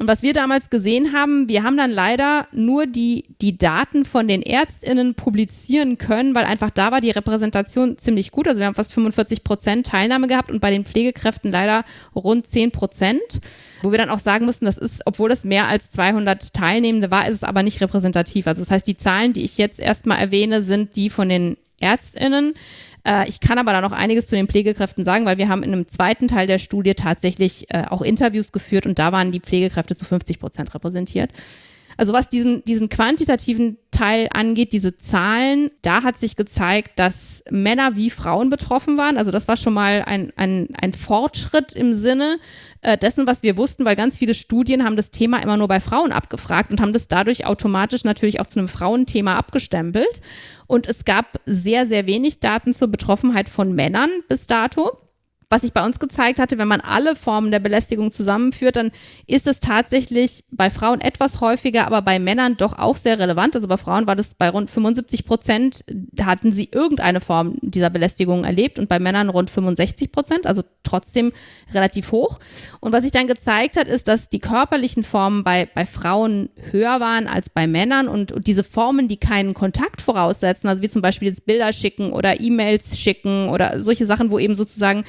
[0.00, 4.26] Und was wir damals gesehen haben, wir haben dann leider nur die, die Daten von
[4.26, 8.48] den Ärztinnen publizieren können, weil einfach da war die Repräsentation ziemlich gut.
[8.48, 12.70] Also wir haben fast 45 Prozent Teilnahme gehabt und bei den Pflegekräften leider rund 10
[12.70, 13.20] Prozent.
[13.82, 17.28] Wo wir dann auch sagen mussten, das ist, obwohl es mehr als 200 Teilnehmende war,
[17.28, 18.46] ist es aber nicht repräsentativ.
[18.46, 22.54] Also das heißt, die Zahlen, die ich jetzt erstmal erwähne, sind die von den Ärztinnen.
[23.06, 25.72] Äh, ich kann aber da noch einiges zu den Pflegekräften sagen, weil wir haben in
[25.72, 29.96] einem zweiten Teil der Studie tatsächlich äh, auch Interviews geführt und da waren die Pflegekräfte
[29.96, 31.30] zu 50 Prozent repräsentiert.
[31.96, 37.94] Also was diesen, diesen quantitativen Teil angeht, diese Zahlen, da hat sich gezeigt, dass Männer
[37.94, 39.18] wie Frauen betroffen waren.
[39.18, 42.38] Also das war schon mal ein, ein, ein Fortschritt im Sinne
[42.80, 45.80] äh, dessen, was wir wussten, weil ganz viele Studien haben das Thema immer nur bei
[45.80, 50.20] Frauen abgefragt und haben das dadurch automatisch natürlich auch zu einem Frauenthema abgestempelt.
[50.66, 55.01] Und es gab sehr, sehr wenig Daten zur Betroffenheit von Männern bis dato
[55.52, 58.90] was sich bei uns gezeigt hatte, wenn man alle Formen der Belästigung zusammenführt, dann
[59.26, 63.54] ist es tatsächlich bei Frauen etwas häufiger, aber bei Männern doch auch sehr relevant.
[63.54, 65.84] Also bei Frauen war das bei rund 75 Prozent,
[66.22, 71.32] hatten sie irgendeine Form dieser Belästigung erlebt und bei Männern rund 65 Prozent, also trotzdem
[71.74, 72.38] relativ hoch.
[72.80, 76.98] Und was sich dann gezeigt hat, ist, dass die körperlichen Formen bei, bei Frauen höher
[76.98, 81.02] waren als bei Männern und, und diese Formen, die keinen Kontakt voraussetzen, also wie zum
[81.02, 85.04] Beispiel jetzt Bilder schicken oder E-Mails schicken oder solche Sachen, wo eben sozusagen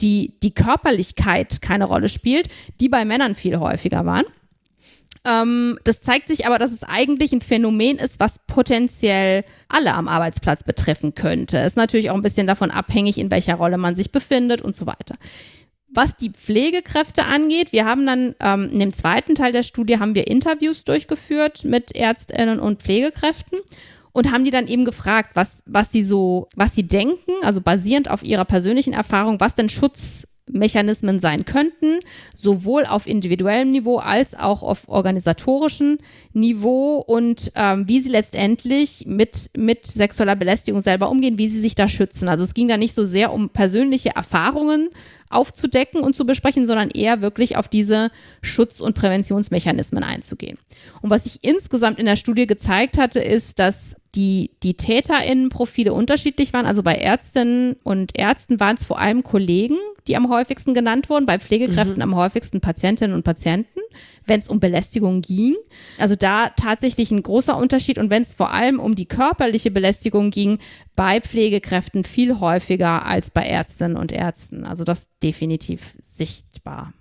[0.00, 2.48] die, die Körperlichkeit keine Rolle spielt,
[2.80, 4.24] die bei Männern viel häufiger waren.
[5.26, 10.08] Ähm, das zeigt sich aber, dass es eigentlich ein Phänomen ist, was potenziell alle am
[10.08, 11.58] Arbeitsplatz betreffen könnte.
[11.58, 14.86] Ist natürlich auch ein bisschen davon abhängig, in welcher Rolle man sich befindet und so
[14.86, 15.16] weiter.
[15.88, 20.14] Was die Pflegekräfte angeht, wir haben dann ähm, in dem zweiten Teil der Studie haben
[20.14, 23.60] wir Interviews durchgeführt mit Ärztinnen und Pflegekräften
[24.14, 28.08] und haben die dann eben gefragt, was, was sie so, was sie denken, also basierend
[28.08, 31.98] auf ihrer persönlichen Erfahrung, was denn Schutzmechanismen sein könnten,
[32.36, 35.98] sowohl auf individuellem Niveau als auch auf organisatorischem
[36.32, 41.74] Niveau und ähm, wie sie letztendlich mit, mit sexueller Belästigung selber umgehen, wie sie sich
[41.74, 42.28] da schützen.
[42.28, 44.90] Also es ging da nicht so sehr um persönliche Erfahrungen
[45.28, 50.56] aufzudecken und zu besprechen, sondern eher wirklich auf diese Schutz- und Präventionsmechanismen einzugehen.
[51.02, 56.52] Und was sich insgesamt in der Studie gezeigt hatte, ist, dass die, die TäterInnenprofile unterschiedlich
[56.52, 56.66] waren.
[56.66, 61.26] Also bei Ärztinnen und Ärzten waren es vor allem Kollegen, die am häufigsten genannt wurden,
[61.26, 62.02] bei Pflegekräften mhm.
[62.02, 63.80] am häufigsten Patientinnen und Patienten,
[64.26, 65.56] wenn es um Belästigung ging.
[65.98, 67.98] Also da tatsächlich ein großer Unterschied.
[67.98, 70.58] Und wenn es vor allem um die körperliche Belästigung ging,
[70.94, 74.64] bei Pflegekräften viel häufiger als bei Ärztinnen und Ärzten.
[74.64, 76.92] Also das definitiv sichtbar.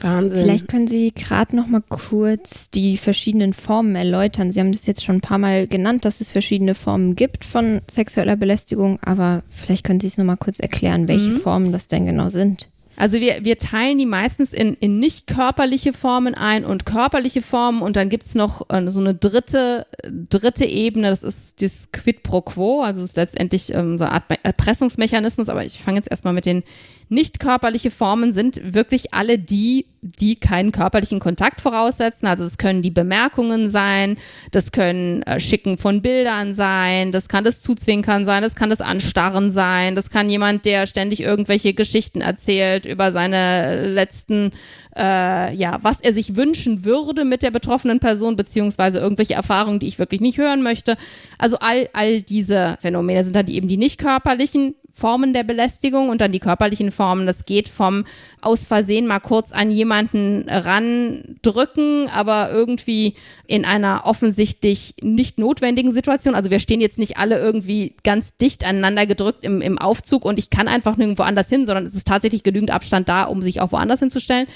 [0.00, 0.42] Wahnsinn.
[0.42, 4.52] Vielleicht können Sie gerade noch mal kurz die verschiedenen Formen erläutern.
[4.52, 7.80] Sie haben das jetzt schon ein paar Mal genannt, dass es verschiedene Formen gibt von
[7.90, 11.36] sexueller Belästigung, aber vielleicht können Sie es noch mal kurz erklären, welche mhm.
[11.38, 12.68] Formen das denn genau sind.
[12.96, 17.82] Also wir, wir teilen die meistens in, in nicht körperliche Formen ein und körperliche Formen
[17.82, 22.42] und dann gibt's noch äh, so eine dritte, dritte Ebene, das ist das Quid pro
[22.42, 26.46] quo, also ist letztendlich ähm, so eine Art Erpressungsmechanismus, aber ich fange jetzt erstmal mit
[26.46, 26.62] den
[27.08, 28.32] nicht körperliche Formen.
[28.32, 32.26] Sind wirklich alle die, die keinen körperlichen Kontakt voraussetzen.
[32.26, 34.16] Also es können die Bemerkungen sein,
[34.52, 38.82] das können äh, Schicken von Bildern sein, das kann das Zuzwinkern sein, das kann das
[38.82, 44.52] Anstarren sein, das kann jemand, der ständig irgendwelche Geschichten erzählt über seine letzten,
[44.94, 49.86] äh, ja, was er sich wünschen würde mit der betroffenen Person, beziehungsweise irgendwelche Erfahrungen, die
[49.88, 50.96] ich wirklich nicht hören möchte.
[51.38, 54.74] Also all, all diese Phänomene sind dann eben die nicht körperlichen.
[54.96, 57.26] Formen der Belästigung und dann die körperlichen Formen.
[57.26, 58.04] Das geht vom
[58.40, 63.14] aus Versehen mal kurz an jemanden randrücken, aber irgendwie
[63.46, 66.36] in einer offensichtlich nicht notwendigen Situation.
[66.36, 70.38] Also wir stehen jetzt nicht alle irgendwie ganz dicht aneinander gedrückt im, im Aufzug und
[70.38, 73.60] ich kann einfach nirgendwo anders hin, sondern es ist tatsächlich genügend Abstand da, um sich
[73.60, 74.46] auch woanders hinzustellen.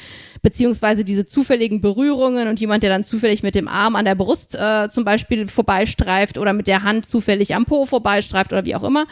[0.41, 4.55] Beziehungsweise diese zufälligen Berührungen und jemand, der dann zufällig mit dem Arm an der Brust
[4.55, 8.85] äh, zum Beispiel vorbeistreift oder mit der Hand zufällig am Po vorbeistreift oder wie auch
[8.85, 9.07] immer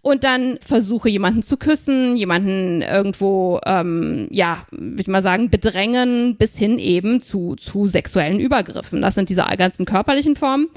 [0.00, 6.36] und dann versuche jemanden zu küssen, jemanden irgendwo, ähm, ja, würde ich mal sagen, bedrängen,
[6.36, 9.02] bis hin eben zu, zu sexuellen Übergriffen.
[9.02, 10.68] Das sind diese ganzen körperlichen Formen.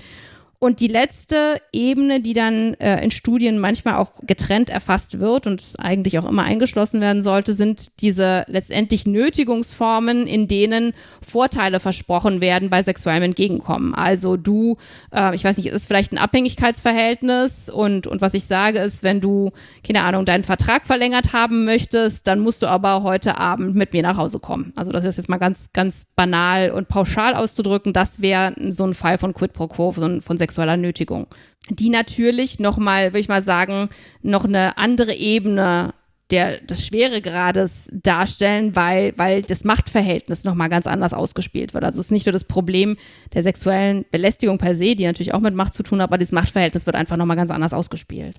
[0.63, 5.63] Und die letzte Ebene, die dann äh, in Studien manchmal auch getrennt erfasst wird und
[5.79, 10.93] eigentlich auch immer eingeschlossen werden sollte, sind diese letztendlich Nötigungsformen, in denen
[11.27, 13.95] Vorteile versprochen werden bei sexuellem Entgegenkommen.
[13.95, 14.77] Also du,
[15.11, 19.19] äh, ich weiß nicht, ist vielleicht ein Abhängigkeitsverhältnis und, und was ich sage ist, wenn
[19.19, 19.49] du,
[19.83, 24.03] keine Ahnung, deinen Vertrag verlängert haben möchtest, dann musst du aber heute Abend mit mir
[24.03, 24.73] nach Hause kommen.
[24.75, 27.93] Also das ist jetzt mal ganz, ganz banal und pauschal auszudrücken.
[27.93, 31.27] Das wäre so ein Fall von Quid pro Quo, von, von sexueller Nötigung.
[31.69, 33.89] Die natürlich nochmal, würde ich mal sagen,
[34.21, 35.93] noch eine andere Ebene
[36.31, 41.83] der, des Schweregrades darstellen, weil, weil das Machtverhältnis nochmal ganz anders ausgespielt wird.
[41.83, 42.97] Also es ist nicht nur das Problem
[43.33, 46.31] der sexuellen Belästigung per se, die natürlich auch mit Macht zu tun hat, aber das
[46.31, 48.37] Machtverhältnis wird einfach nochmal ganz anders ausgespielt.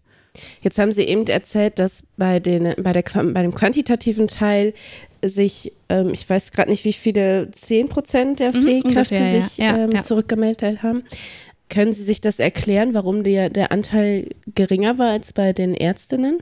[0.62, 4.72] Jetzt haben Sie eben erzählt, dass bei, den, bei, der, bei dem quantitativen Teil
[5.22, 9.58] sich, ähm, ich weiß gerade nicht, wie viele, 10 Prozent der Pflegekräfte mhm, ungefähr, sich
[9.58, 9.76] ja.
[9.76, 10.02] Ja, ähm, ja.
[10.02, 11.04] zurückgemeldet haben.
[11.72, 16.36] Können Sie sich das erklären, warum der, der Anteil geringer war als bei den Ärztinnen?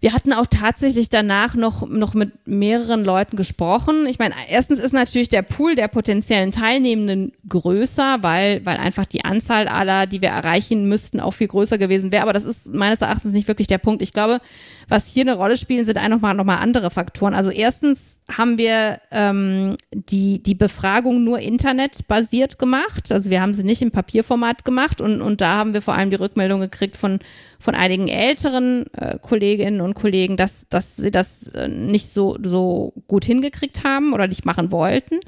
[0.00, 4.06] Wir hatten auch tatsächlich danach noch, noch mit mehreren Leuten gesprochen.
[4.06, 9.24] Ich meine, erstens ist natürlich der Pool der potenziellen Teilnehmenden größer, weil, weil einfach die
[9.24, 12.24] Anzahl aller, die wir erreichen müssten, auch viel größer gewesen wäre.
[12.24, 14.02] Aber das ist meines Erachtens nicht wirklich der Punkt.
[14.02, 14.40] Ich glaube,
[14.88, 17.34] was hier eine Rolle spielen, sind einfach nochmal mal andere Faktoren.
[17.34, 23.10] Also erstens haben wir ähm, die, die Befragung nur internetbasiert gemacht.
[23.10, 26.10] Also wir haben sie nicht im Papierformat gemacht und, und da haben wir vor allem
[26.10, 27.18] die Rückmeldung gekriegt von,
[27.58, 32.92] von einigen älteren äh, Kolleginnen und Kollegen, dass, dass sie das äh, nicht so, so
[33.06, 35.20] gut hingekriegt haben oder nicht machen wollten.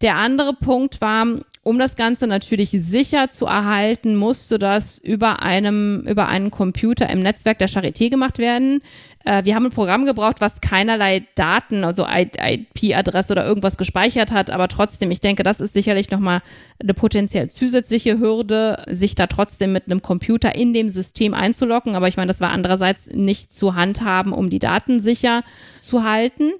[0.00, 1.26] Der andere Punkt war,
[1.64, 7.20] um das Ganze natürlich sicher zu erhalten, musste das über einem, über einen Computer im
[7.20, 8.80] Netzwerk der Charité gemacht werden.
[9.24, 14.50] Äh, wir haben ein Programm gebraucht, was keinerlei Daten, also IP-Adresse oder irgendwas gespeichert hat,
[14.50, 16.40] aber trotzdem, ich denke, das ist sicherlich nochmal
[16.80, 21.96] eine potenziell zusätzliche Hürde, sich da trotzdem mit einem Computer in dem System einzuloggen.
[21.96, 25.42] Aber ich meine, das war andererseits nicht zu handhaben, um die Daten sicher
[25.82, 26.52] zu halten.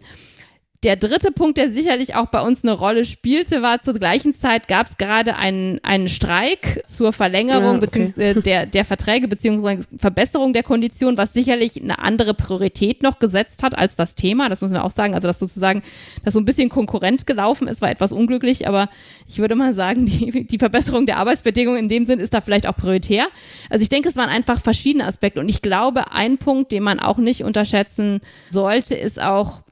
[0.84, 4.68] Der dritte Punkt, der sicherlich auch bei uns eine Rolle spielte, war zur gleichen Zeit
[4.68, 7.80] gab es gerade einen, einen Streik zur Verlängerung ja, okay.
[7.80, 13.64] beziehungsweise der, der Verträge beziehungsweise Verbesserung der Konditionen, was sicherlich eine andere Priorität noch gesetzt
[13.64, 14.48] hat als das Thema.
[14.48, 15.16] Das muss man auch sagen.
[15.16, 15.82] Also, dass sozusagen
[16.24, 18.88] das so ein bisschen konkurrent gelaufen ist, war etwas unglücklich, aber
[19.26, 22.68] ich würde mal sagen, die, die Verbesserung der Arbeitsbedingungen in dem Sinn ist da vielleicht
[22.68, 23.26] auch prioritär.
[23.68, 27.00] Also, ich denke, es waren einfach verschiedene Aspekte und ich glaube, ein Punkt, den man
[27.00, 29.62] auch nicht unterschätzen sollte, ist auch,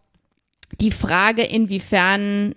[0.80, 2.54] die Frage, inwiefern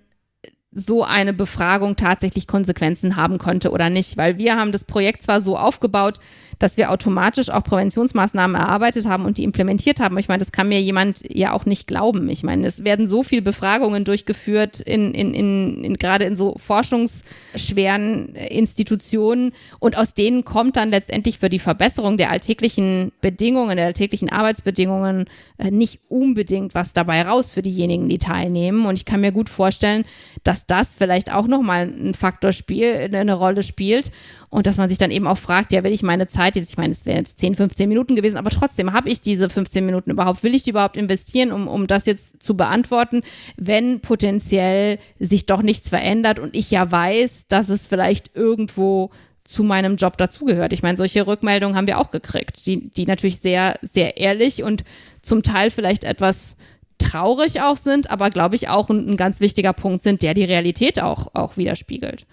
[0.72, 5.42] so eine Befragung tatsächlich Konsequenzen haben könnte oder nicht, weil wir haben das Projekt zwar
[5.42, 6.20] so aufgebaut,
[6.60, 10.18] dass wir automatisch auch Präventionsmaßnahmen erarbeitet haben und die implementiert haben.
[10.18, 12.30] Ich meine, das kann mir jemand ja auch nicht glauben.
[12.30, 16.56] Ich meine, es werden so viele Befragungen durchgeführt, in, in, in, in gerade in so
[16.58, 23.88] forschungsschweren Institutionen und aus denen kommt dann letztendlich für die Verbesserung der alltäglichen Bedingungen, der
[23.88, 25.26] alltäglichen Arbeitsbedingungen
[25.58, 28.86] äh, nicht unbedingt was dabei raus für diejenigen, die teilnehmen.
[28.86, 30.04] Und ich kann mir gut vorstellen,
[30.44, 34.12] dass das vielleicht auch nochmal ein Faktor spielt, eine Rolle spielt
[34.50, 36.78] und dass man sich dann eben auch fragt, ja, will ich meine Zeit jetzt, ich
[36.78, 40.10] meine, es wären jetzt 10, 15 Minuten gewesen, aber trotzdem habe ich diese 15 Minuten
[40.10, 43.22] überhaupt, will ich die überhaupt investieren, um, um das jetzt zu beantworten,
[43.58, 49.12] wenn potenziell sich doch nichts verändert und ich ja weiß, dass es vielleicht irgendwo
[49.44, 50.74] zu meinem Job dazugehört.
[50.74, 54.84] Ich meine, solche Rückmeldungen haben wir auch gekriegt, die, die natürlich sehr, sehr ehrlich und
[55.22, 56.56] zum Teil vielleicht etwas
[57.00, 60.44] traurig auch sind, aber glaube ich auch ein, ein ganz wichtiger Punkt sind, der die
[60.44, 62.26] Realität auch, auch widerspiegelt.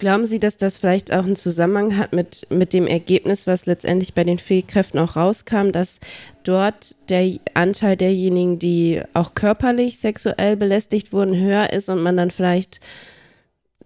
[0.00, 4.14] Glauben Sie, dass das vielleicht auch einen Zusammenhang hat mit, mit dem Ergebnis, was letztendlich
[4.14, 6.00] bei den Pflegekräften auch rauskam, dass
[6.42, 12.30] dort der Anteil derjenigen, die auch körperlich sexuell belästigt wurden, höher ist und man dann
[12.30, 12.80] vielleicht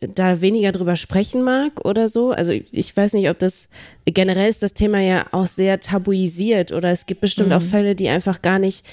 [0.01, 2.33] da weniger drüber sprechen mag oder so.
[2.33, 3.69] Also ich weiß nicht, ob das
[4.05, 7.55] generell ist das Thema ja auch sehr tabuisiert oder es gibt bestimmt mhm.
[7.55, 8.85] auch Fälle, die einfach gar nicht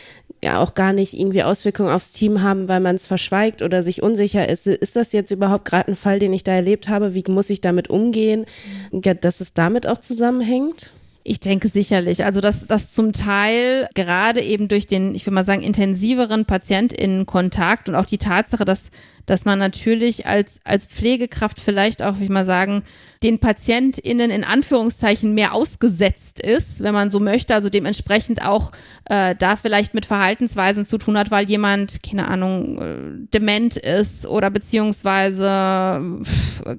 [0.43, 4.01] ja auch gar nicht irgendwie Auswirkungen aufs Team haben, weil man es verschweigt oder sich
[4.01, 4.67] unsicher ist.
[4.67, 7.13] Ist das jetzt überhaupt gerade ein Fall, den ich da erlebt habe?
[7.13, 8.45] Wie muss ich damit umgehen?
[8.91, 10.91] Dass es damit auch zusammenhängt?
[11.23, 12.25] Ich denke sicherlich.
[12.25, 17.89] Also, dass das zum Teil gerade eben durch den, ich würde mal sagen, intensiveren PatientInnen-Kontakt
[17.89, 18.89] und auch die Tatsache, dass
[19.25, 22.83] dass man natürlich als, als Pflegekraft vielleicht auch, wie ich mal sagen,
[23.23, 28.71] den PatientInnen in Anführungszeichen mehr ausgesetzt ist, wenn man so möchte, also dementsprechend auch
[29.05, 34.25] äh, da vielleicht mit Verhaltensweisen zu tun hat, weil jemand, keine Ahnung, äh, dement ist
[34.25, 35.43] oder beziehungsweise,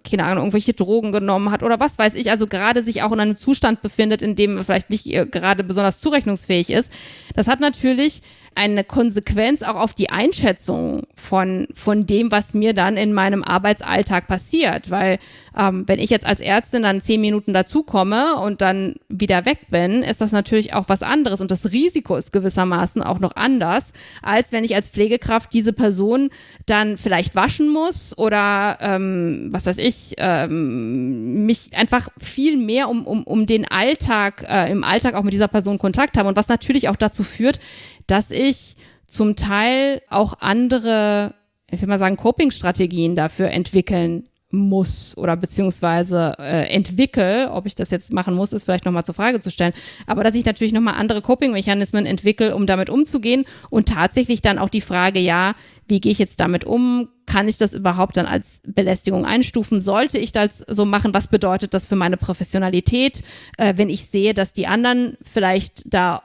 [0.04, 3.20] keine Ahnung, irgendwelche Drogen genommen hat oder was weiß ich, also gerade sich auch in
[3.20, 6.90] einem Zustand befindet, in dem vielleicht nicht äh, gerade besonders zurechnungsfähig ist.
[7.36, 8.20] Das hat natürlich
[8.54, 14.26] eine Konsequenz auch auf die Einschätzung von, von dem, was mir dann in meinem Arbeitsalltag
[14.26, 14.90] passiert.
[14.90, 15.18] Weil
[15.56, 20.02] ähm, wenn ich jetzt als Ärztin dann zehn Minuten dazukomme und dann wieder weg bin,
[20.02, 21.40] ist das natürlich auch was anderes.
[21.40, 26.30] Und das Risiko ist gewissermaßen auch noch anders, als wenn ich als Pflegekraft diese Person
[26.66, 33.06] dann vielleicht waschen muss oder ähm, was weiß ich, ähm, mich einfach viel mehr um,
[33.06, 36.28] um, um den Alltag, äh, im Alltag auch mit dieser Person Kontakt habe.
[36.28, 37.60] Und was natürlich auch dazu führt,
[38.06, 41.34] dass ich zum Teil auch andere,
[41.70, 47.90] ich will mal sagen, Coping-Strategien dafür entwickeln muss oder beziehungsweise äh, entwickle, ob ich das
[47.90, 49.72] jetzt machen muss, ist vielleicht nochmal zur Frage zu stellen,
[50.06, 54.68] aber dass ich natürlich nochmal andere Coping-Mechanismen entwickle, um damit umzugehen und tatsächlich dann auch
[54.68, 55.54] die Frage, ja,
[55.88, 57.08] wie gehe ich jetzt damit um?
[57.24, 59.80] Kann ich das überhaupt dann als Belästigung einstufen?
[59.80, 61.14] Sollte ich das so machen?
[61.14, 63.22] Was bedeutet das für meine Professionalität,
[63.56, 66.22] äh, wenn ich sehe, dass die anderen vielleicht da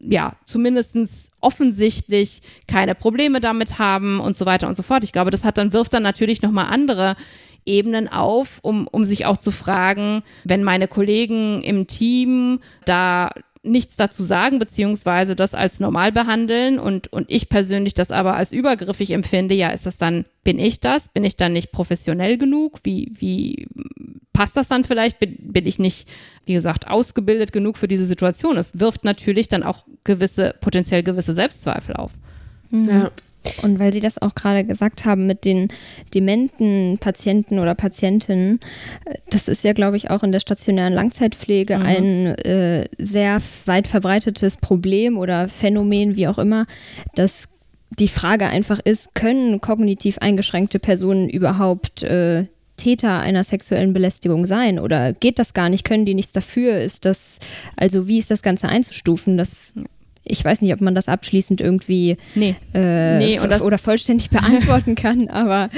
[0.00, 5.04] ja, zumindestens offensichtlich keine Probleme damit haben und so weiter und so fort.
[5.04, 7.16] Ich glaube, das hat dann, wirft dann natürlich nochmal andere
[7.66, 13.30] Ebenen auf, um, um sich auch zu fragen, wenn meine Kollegen im Team da
[13.64, 18.52] nichts dazu sagen, beziehungsweise das als normal behandeln und, und ich persönlich das aber als
[18.52, 21.08] übergriffig empfinde, ja, ist das dann, bin ich das?
[21.08, 22.80] Bin ich dann nicht professionell genug?
[22.84, 23.66] Wie, wie
[24.32, 25.18] passt das dann vielleicht?
[25.18, 26.08] Bin, bin ich nicht,
[26.44, 28.58] wie gesagt, ausgebildet genug für diese Situation?
[28.58, 32.12] Es wirft natürlich dann auch gewisse, potenziell gewisse Selbstzweifel auf.
[32.70, 32.88] Mhm.
[32.88, 33.10] Ja.
[33.62, 35.68] Und weil Sie das auch gerade gesagt haben mit den
[36.14, 38.60] dementen Patienten oder Patientinnen,
[39.30, 41.82] das ist ja, glaube ich, auch in der stationären Langzeitpflege mhm.
[41.82, 46.66] ein äh, sehr weit verbreitetes Problem oder Phänomen, wie auch immer,
[47.14, 47.48] dass
[47.98, 54.80] die Frage einfach ist, können kognitiv eingeschränkte Personen überhaupt äh, Täter einer sexuellen Belästigung sein
[54.80, 55.84] oder geht das gar nicht?
[55.84, 56.78] Können die nichts dafür?
[56.78, 57.38] Ist das,
[57.76, 59.36] also wie ist das Ganze einzustufen?
[59.36, 59.74] Das
[60.24, 62.56] ich weiß nicht, ob man das abschließend irgendwie nee.
[62.74, 65.68] Äh, nee, oder vollständig beantworten kann, aber.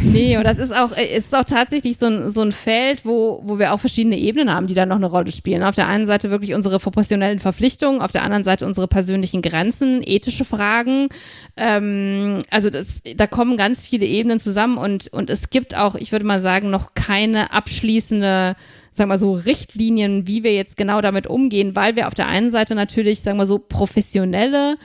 [0.00, 3.40] Nee, und das ist auch, äh, ist auch tatsächlich so ein, so ein Feld, wo,
[3.44, 5.62] wo wir auch verschiedene Ebenen haben, die da noch eine Rolle spielen.
[5.62, 10.02] Auf der einen Seite wirklich unsere professionellen Verpflichtungen, auf der anderen Seite unsere persönlichen Grenzen,
[10.04, 11.08] ethische Fragen.
[11.56, 16.12] Ähm, also das, da kommen ganz viele Ebenen zusammen und, und es gibt auch, ich
[16.12, 18.56] würde mal sagen, noch keine abschließende
[18.92, 22.50] sagen wir so, Richtlinien, wie wir jetzt genau damit umgehen, weil wir auf der einen
[22.52, 24.76] Seite natürlich, sagen wir so, professionelle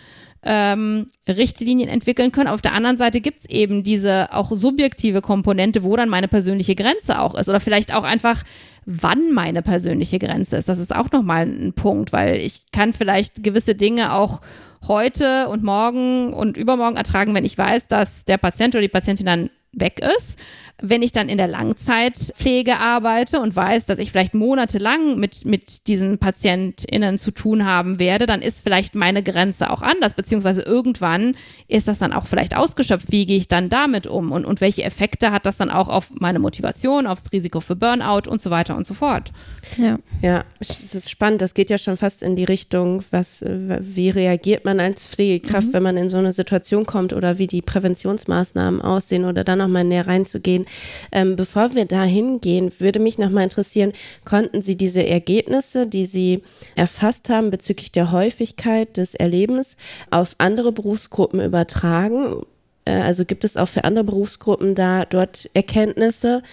[0.45, 2.47] ähm, Richtlinien entwickeln können.
[2.47, 6.75] Auf der anderen Seite gibt es eben diese auch subjektive Komponente, wo dann meine persönliche
[6.75, 7.49] Grenze auch ist.
[7.49, 8.43] Oder vielleicht auch einfach,
[8.85, 10.69] wann meine persönliche Grenze ist.
[10.69, 14.41] Das ist auch nochmal ein Punkt, weil ich kann vielleicht gewisse Dinge auch
[14.87, 19.25] heute und morgen und übermorgen ertragen, wenn ich weiß, dass der Patient oder die Patientin
[19.25, 20.37] dann weg ist.
[20.81, 25.87] Wenn ich dann in der Langzeitpflege arbeite und weiß, dass ich vielleicht monatelang mit, mit
[25.87, 31.35] diesen PatientInnen zu tun haben werde, dann ist vielleicht meine Grenze auch anders, beziehungsweise irgendwann
[31.69, 33.09] ist das dann auch vielleicht ausgeschöpft.
[33.09, 36.11] Wie gehe ich dann damit um und, und welche Effekte hat das dann auch auf
[36.19, 39.31] meine Motivation, aufs Risiko für Burnout und so weiter und so fort.
[39.77, 41.41] Ja, ja es ist spannend.
[41.41, 45.73] Das geht ja schon fast in die Richtung, was, wie reagiert man als Pflegekraft, mhm.
[45.73, 49.83] wenn man in so eine Situation kommt oder wie die Präventionsmaßnahmen aussehen oder dann nochmal
[49.83, 50.65] näher reinzugehen.
[51.11, 53.93] Ähm, bevor wir da hingehen, würde mich nochmal interessieren,
[54.23, 56.43] konnten Sie diese Ergebnisse, die Sie
[56.75, 59.77] erfasst haben bezüglich der Häufigkeit des Erlebens,
[60.11, 62.41] auf andere Berufsgruppen übertragen?
[62.85, 66.43] Äh, also gibt es auch für andere Berufsgruppen da dort Erkenntnisse,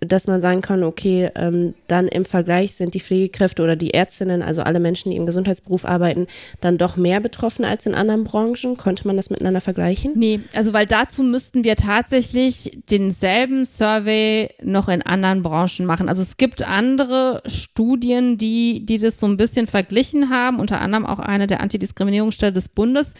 [0.00, 4.42] dass man sagen kann, okay, ähm, dann im Vergleich sind die Pflegekräfte oder die Ärztinnen,
[4.42, 6.26] also alle Menschen, die im Gesundheitsberuf arbeiten,
[6.60, 8.76] dann doch mehr betroffen als in anderen Branchen?
[8.78, 10.12] Konnte man das miteinander vergleichen?
[10.16, 16.08] Nee, also weil dazu müssten wir tatsächlich denselben Survey noch in anderen Branchen machen.
[16.08, 21.04] Also es gibt andere Studien, die, die das so ein bisschen verglichen haben, unter anderem
[21.04, 23.12] auch eine der Antidiskriminierungsstelle des Bundes.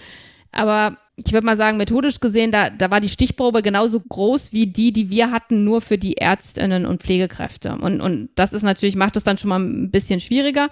[0.52, 4.66] Aber ich würde mal sagen, methodisch gesehen, da, da war die Stichprobe genauso groß wie
[4.66, 7.76] die, die wir hatten, nur für die Ärztinnen und Pflegekräfte.
[7.76, 10.68] Und, und das ist natürlich, macht es dann schon mal ein bisschen schwieriger.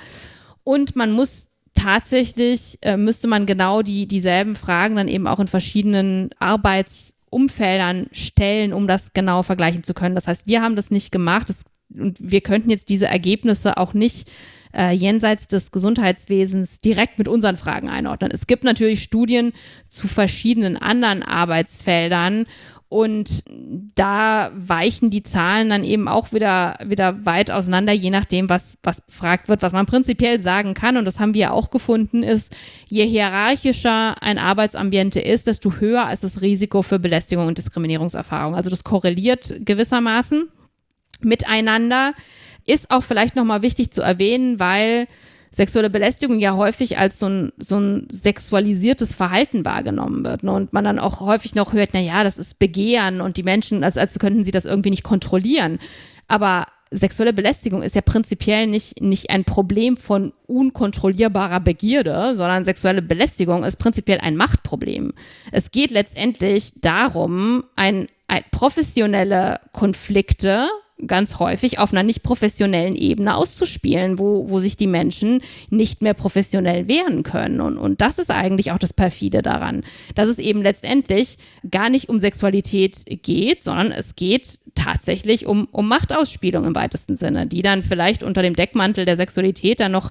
[0.64, 5.48] Und man muss tatsächlich, äh, müsste man genau die, dieselben Fragen dann eben auch in
[5.48, 10.14] verschiedenen Arbeitsumfeldern stellen, um das genau vergleichen zu können.
[10.14, 11.58] Das heißt, wir haben das nicht gemacht das,
[11.94, 14.28] und wir könnten jetzt diese Ergebnisse auch nicht
[14.76, 18.30] äh, jenseits des Gesundheitswesens direkt mit unseren Fragen einordnen.
[18.32, 19.52] Es gibt natürlich Studien
[19.88, 22.46] zu verschiedenen anderen Arbeitsfeldern
[22.90, 23.44] und
[23.94, 29.02] da weichen die Zahlen dann eben auch wieder, wieder weit auseinander, je nachdem, was, was
[29.02, 29.60] befragt wird.
[29.60, 32.56] Was man prinzipiell sagen kann, und das haben wir auch gefunden, ist,
[32.88, 38.54] je hierarchischer ein Arbeitsambiente ist, desto höher ist das Risiko für Belästigung und Diskriminierungserfahrung.
[38.54, 40.48] Also das korreliert gewissermaßen
[41.20, 42.14] miteinander.
[42.68, 45.06] Ist auch vielleicht nochmal wichtig zu erwähnen, weil
[45.50, 50.42] sexuelle Belästigung ja häufig als so ein, so ein sexualisiertes Verhalten wahrgenommen wird.
[50.42, 50.52] Ne?
[50.52, 53.82] Und man dann auch häufig noch hört, na ja, das ist Begehren und die Menschen,
[53.82, 55.78] als, als könnten sie das irgendwie nicht kontrollieren.
[56.26, 63.02] Aber sexuelle Belästigung ist ja prinzipiell nicht, nicht ein Problem von unkontrollierbarer Begierde, sondern sexuelle
[63.02, 65.14] Belästigung ist prinzipiell ein Machtproblem.
[65.52, 70.66] Es geht letztendlich darum, ein, ein professionelle Konflikte
[71.06, 75.40] ganz häufig auf einer nicht professionellen Ebene auszuspielen, wo, wo sich die Menschen
[75.70, 77.60] nicht mehr professionell wehren können.
[77.60, 79.82] Und, und das ist eigentlich auch das Perfide daran,
[80.14, 81.38] dass es eben letztendlich
[81.70, 87.46] gar nicht um Sexualität geht, sondern es geht tatsächlich um, um Machtausspielung im weitesten Sinne,
[87.46, 90.10] die dann vielleicht unter dem Deckmantel der Sexualität dann noch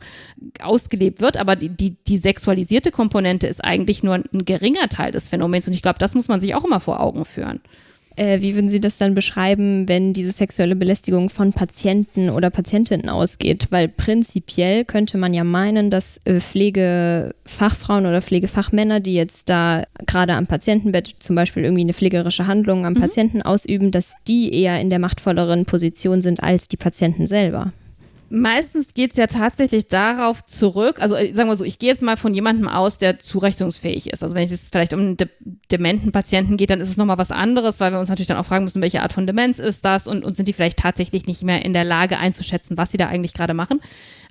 [0.62, 5.28] ausgelebt wird, aber die, die, die sexualisierte Komponente ist eigentlich nur ein geringer Teil des
[5.28, 5.68] Phänomens.
[5.68, 7.60] Und ich glaube, das muss man sich auch immer vor Augen führen.
[8.18, 13.10] Äh, wie würden Sie das dann beschreiben, wenn diese sexuelle Belästigung von Patienten oder Patientinnen
[13.10, 13.68] ausgeht?
[13.70, 20.34] Weil prinzipiell könnte man ja meinen, dass äh, Pflegefachfrauen oder Pflegefachmänner, die jetzt da gerade
[20.34, 23.02] am Patientenbett zum Beispiel irgendwie eine pflegerische Handlung am mhm.
[23.02, 27.72] Patienten ausüben, dass die eher in der machtvolleren Position sind als die Patienten selber.
[28.30, 32.02] Meistens geht es ja tatsächlich darauf zurück, also äh, sagen wir so, ich gehe jetzt
[32.02, 34.22] mal von jemandem aus, der zurechnungsfähig ist.
[34.22, 35.30] Also wenn es jetzt vielleicht um einen de
[35.72, 38.46] dementen Patienten geht, dann ist es nochmal was anderes, weil wir uns natürlich dann auch
[38.46, 41.44] fragen müssen, welche Art von Demenz ist das und, und sind die vielleicht tatsächlich nicht
[41.44, 43.80] mehr in der Lage einzuschätzen, was sie da eigentlich gerade machen.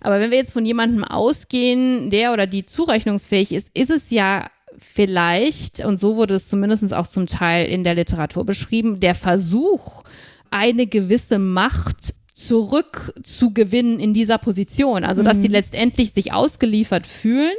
[0.03, 4.45] Aber wenn wir jetzt von jemandem ausgehen, der oder die zurechnungsfähig ist, ist es ja
[4.79, 10.03] vielleicht, und so wurde es zumindest auch zum Teil in der Literatur beschrieben, der Versuch,
[10.51, 15.05] eine gewisse Macht zurückzugewinnen in dieser Position.
[15.05, 15.55] Also, dass sie mhm.
[15.55, 17.57] letztendlich sich ausgeliefert fühlen.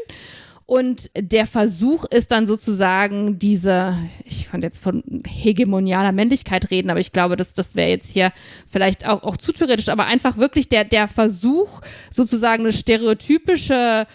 [0.67, 6.99] Und der Versuch ist dann sozusagen diese, ich kann jetzt von hegemonialer Männlichkeit reden, aber
[6.99, 8.34] ich glaube, das, das wäre jetzt hier
[8.69, 11.80] vielleicht auch, auch zu theoretisch, aber einfach wirklich der, der Versuch,
[12.11, 14.07] sozusagen eine stereotypische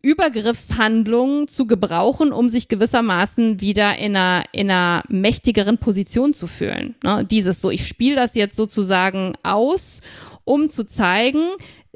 [0.00, 6.94] Übergriffshandlungen zu gebrauchen, um sich gewissermaßen wieder in einer, in einer mächtigeren Position zu fühlen.
[7.02, 7.24] Ne?
[7.28, 10.00] Dieses so, ich spiele das jetzt sozusagen aus,
[10.44, 11.42] um zu zeigen,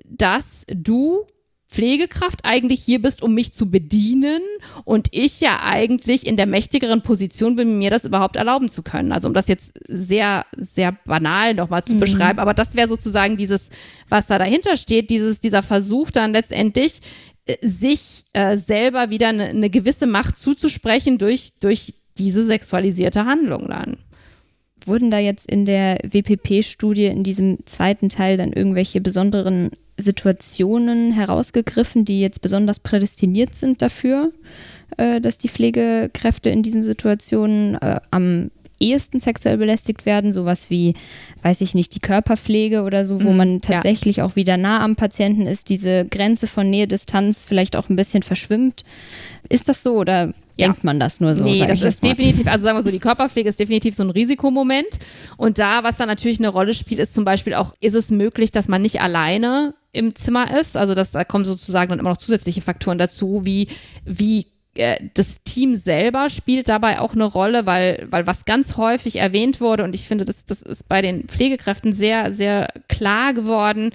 [0.04, 1.26] dass du
[1.72, 4.42] Pflegekraft eigentlich hier bist, um mich zu bedienen
[4.84, 9.10] und ich ja eigentlich in der mächtigeren Position bin, mir das überhaupt erlauben zu können.
[9.10, 12.00] Also um das jetzt sehr, sehr banal nochmal zu mhm.
[12.00, 13.70] beschreiben, aber das wäre sozusagen dieses,
[14.10, 17.00] was da dahinter steht, dieses, dieser Versuch dann letztendlich
[17.60, 23.96] sich äh, selber wieder eine, eine gewisse Macht zuzusprechen durch, durch diese sexualisierte Handlung dann.
[24.84, 32.04] Wurden da jetzt in der WPP-Studie in diesem zweiten Teil dann irgendwelche besonderen Situationen herausgegriffen,
[32.04, 34.32] die jetzt besonders prädestiniert sind dafür,
[34.96, 38.50] äh, dass die Pflegekräfte in diesen Situationen äh, am
[38.82, 40.94] ehesten sexuell belästigt werden, sowas wie,
[41.42, 44.24] weiß ich nicht, die Körperpflege oder so, wo mhm, man tatsächlich ja.
[44.24, 48.22] auch wieder nah am Patienten ist, diese Grenze von Nähe, Distanz vielleicht auch ein bisschen
[48.22, 48.84] verschwimmt.
[49.48, 50.66] Ist das so oder ja.
[50.66, 51.44] denkt man das nur so?
[51.44, 54.98] Nee, das ist definitiv, also sagen wir so, die Körperpflege ist definitiv so ein Risikomoment.
[55.36, 58.52] Und da, was da natürlich eine Rolle spielt, ist zum Beispiel auch, ist es möglich,
[58.52, 60.76] dass man nicht alleine im Zimmer ist?
[60.76, 63.68] Also das, da kommen sozusagen dann immer noch zusätzliche Faktoren dazu, wie,
[64.04, 69.60] wie das Team selber spielt dabei auch eine Rolle, weil, weil was ganz häufig erwähnt
[69.60, 73.90] wurde, und ich finde, das, das ist bei den Pflegekräften sehr, sehr klar geworden,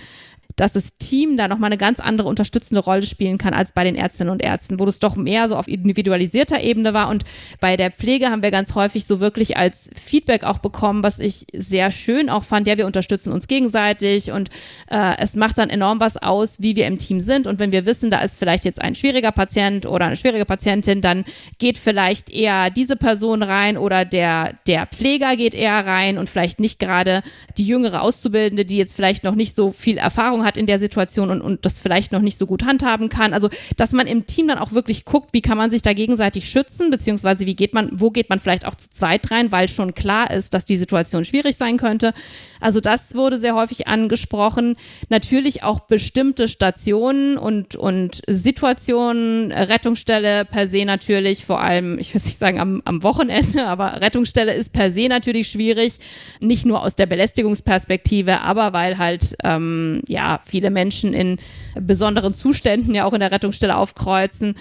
[0.58, 3.96] dass das Team da nochmal eine ganz andere unterstützende Rolle spielen kann als bei den
[3.96, 7.10] Ärztinnen und Ärzten, wo das doch mehr so auf individualisierter Ebene war.
[7.10, 7.24] Und
[7.60, 11.46] bei der Pflege haben wir ganz häufig so wirklich als Feedback auch bekommen, was ich
[11.54, 12.68] sehr schön auch fand.
[12.68, 14.50] Ja, wir unterstützen uns gegenseitig und
[14.90, 17.46] äh, es macht dann enorm was aus, wie wir im Team sind.
[17.46, 21.02] Und wenn wir wissen, da ist vielleicht jetzt ein schwieriger Patient oder eine schwierige Patientin,
[21.02, 21.24] dann
[21.60, 26.60] geht vielleicht eher diese Person rein oder der, der Pfleger geht eher rein und vielleicht
[26.60, 27.22] nicht gerade
[27.60, 30.80] die jüngere Auszubildende, die jetzt vielleicht noch nicht so viel Erfahrung hat hat in der
[30.80, 33.34] Situation und, und das vielleicht noch nicht so gut handhaben kann.
[33.34, 36.50] Also, dass man im Team dann auch wirklich guckt, wie kann man sich da gegenseitig
[36.50, 39.94] schützen, beziehungsweise wie geht man, wo geht man vielleicht auch zu zweit rein, weil schon
[39.94, 42.14] klar ist, dass die Situation schwierig sein könnte.
[42.60, 44.76] Also das wurde sehr häufig angesprochen.
[45.10, 52.22] Natürlich auch bestimmte Stationen und, und Situationen, Rettungsstelle per se natürlich, vor allem, ich will
[52.24, 56.00] nicht sagen am, am Wochenende, aber Rettungsstelle ist per se natürlich schwierig.
[56.40, 61.38] Nicht nur aus der Belästigungsperspektive, aber weil halt, ähm, ja, viele Menschen in
[61.80, 64.56] besonderen Zuständen ja auch in der Rettungsstelle aufkreuzen.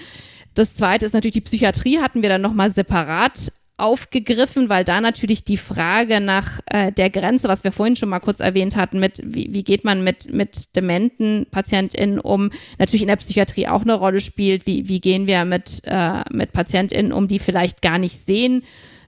[0.55, 5.45] Das zweite ist natürlich die Psychiatrie, hatten wir dann nochmal separat aufgegriffen, weil da natürlich
[5.45, 9.21] die Frage nach äh, der Grenze, was wir vorhin schon mal kurz erwähnt hatten, mit
[9.23, 13.95] wie, wie geht man mit, mit dementen PatientInnen um, natürlich in der Psychiatrie auch eine
[13.95, 14.67] Rolle spielt.
[14.67, 18.63] Wie, wie gehen wir mit, äh, mit PatientInnen um, die vielleicht gar nicht sehen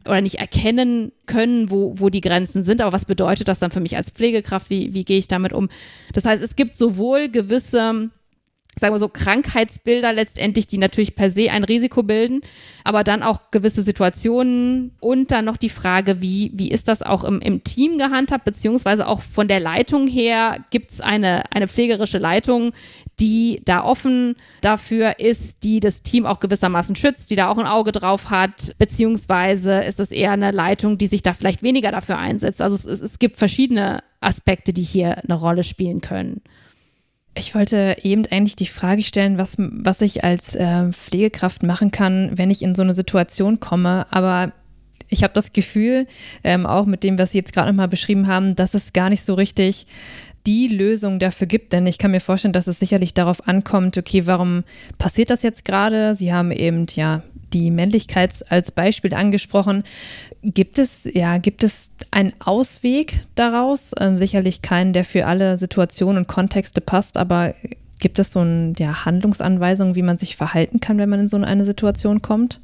[0.04, 2.80] oder nicht erkennen können, wo, wo die Grenzen sind.
[2.80, 4.70] Aber was bedeutet das dann für mich als Pflegekraft?
[4.70, 5.68] Wie, wie gehe ich damit um?
[6.12, 8.10] Das heißt, es gibt sowohl gewisse
[8.80, 12.40] sagen wir so, Krankheitsbilder letztendlich, die natürlich per se ein Risiko bilden,
[12.84, 17.24] aber dann auch gewisse Situationen und dann noch die Frage, wie, wie ist das auch
[17.24, 22.18] im, im Team gehandhabt, beziehungsweise auch von der Leitung her gibt es eine, eine pflegerische
[22.18, 22.72] Leitung,
[23.20, 27.66] die da offen dafür ist, die das Team auch gewissermaßen schützt, die da auch ein
[27.66, 32.18] Auge drauf hat, beziehungsweise ist es eher eine Leitung, die sich da vielleicht weniger dafür
[32.18, 32.62] einsetzt.
[32.62, 36.42] Also es, es gibt verschiedene Aspekte, die hier eine Rolle spielen können.
[37.38, 42.32] Ich wollte eben eigentlich die Frage stellen, was, was ich als äh, Pflegekraft machen kann,
[42.34, 44.06] wenn ich in so eine Situation komme.
[44.10, 44.52] Aber
[45.08, 46.06] ich habe das Gefühl,
[46.44, 49.22] ähm, auch mit dem, was Sie jetzt gerade nochmal beschrieben haben, dass es gar nicht
[49.22, 49.86] so richtig
[50.46, 51.72] die Lösung dafür gibt.
[51.72, 54.64] Denn ich kann mir vorstellen, dass es sicherlich darauf ankommt, okay, warum
[54.98, 56.14] passiert das jetzt gerade?
[56.14, 57.22] Sie haben eben ja
[57.52, 59.84] die Männlichkeit als Beispiel angesprochen.
[60.42, 63.92] Gibt es, ja, gibt es einen Ausweg daraus?
[63.98, 67.54] Ähm, sicherlich keinen, der für alle Situationen und Kontexte passt, aber
[68.00, 71.36] gibt es so eine ja, Handlungsanweisung, wie man sich verhalten kann, wenn man in so
[71.36, 72.60] eine Situation kommt?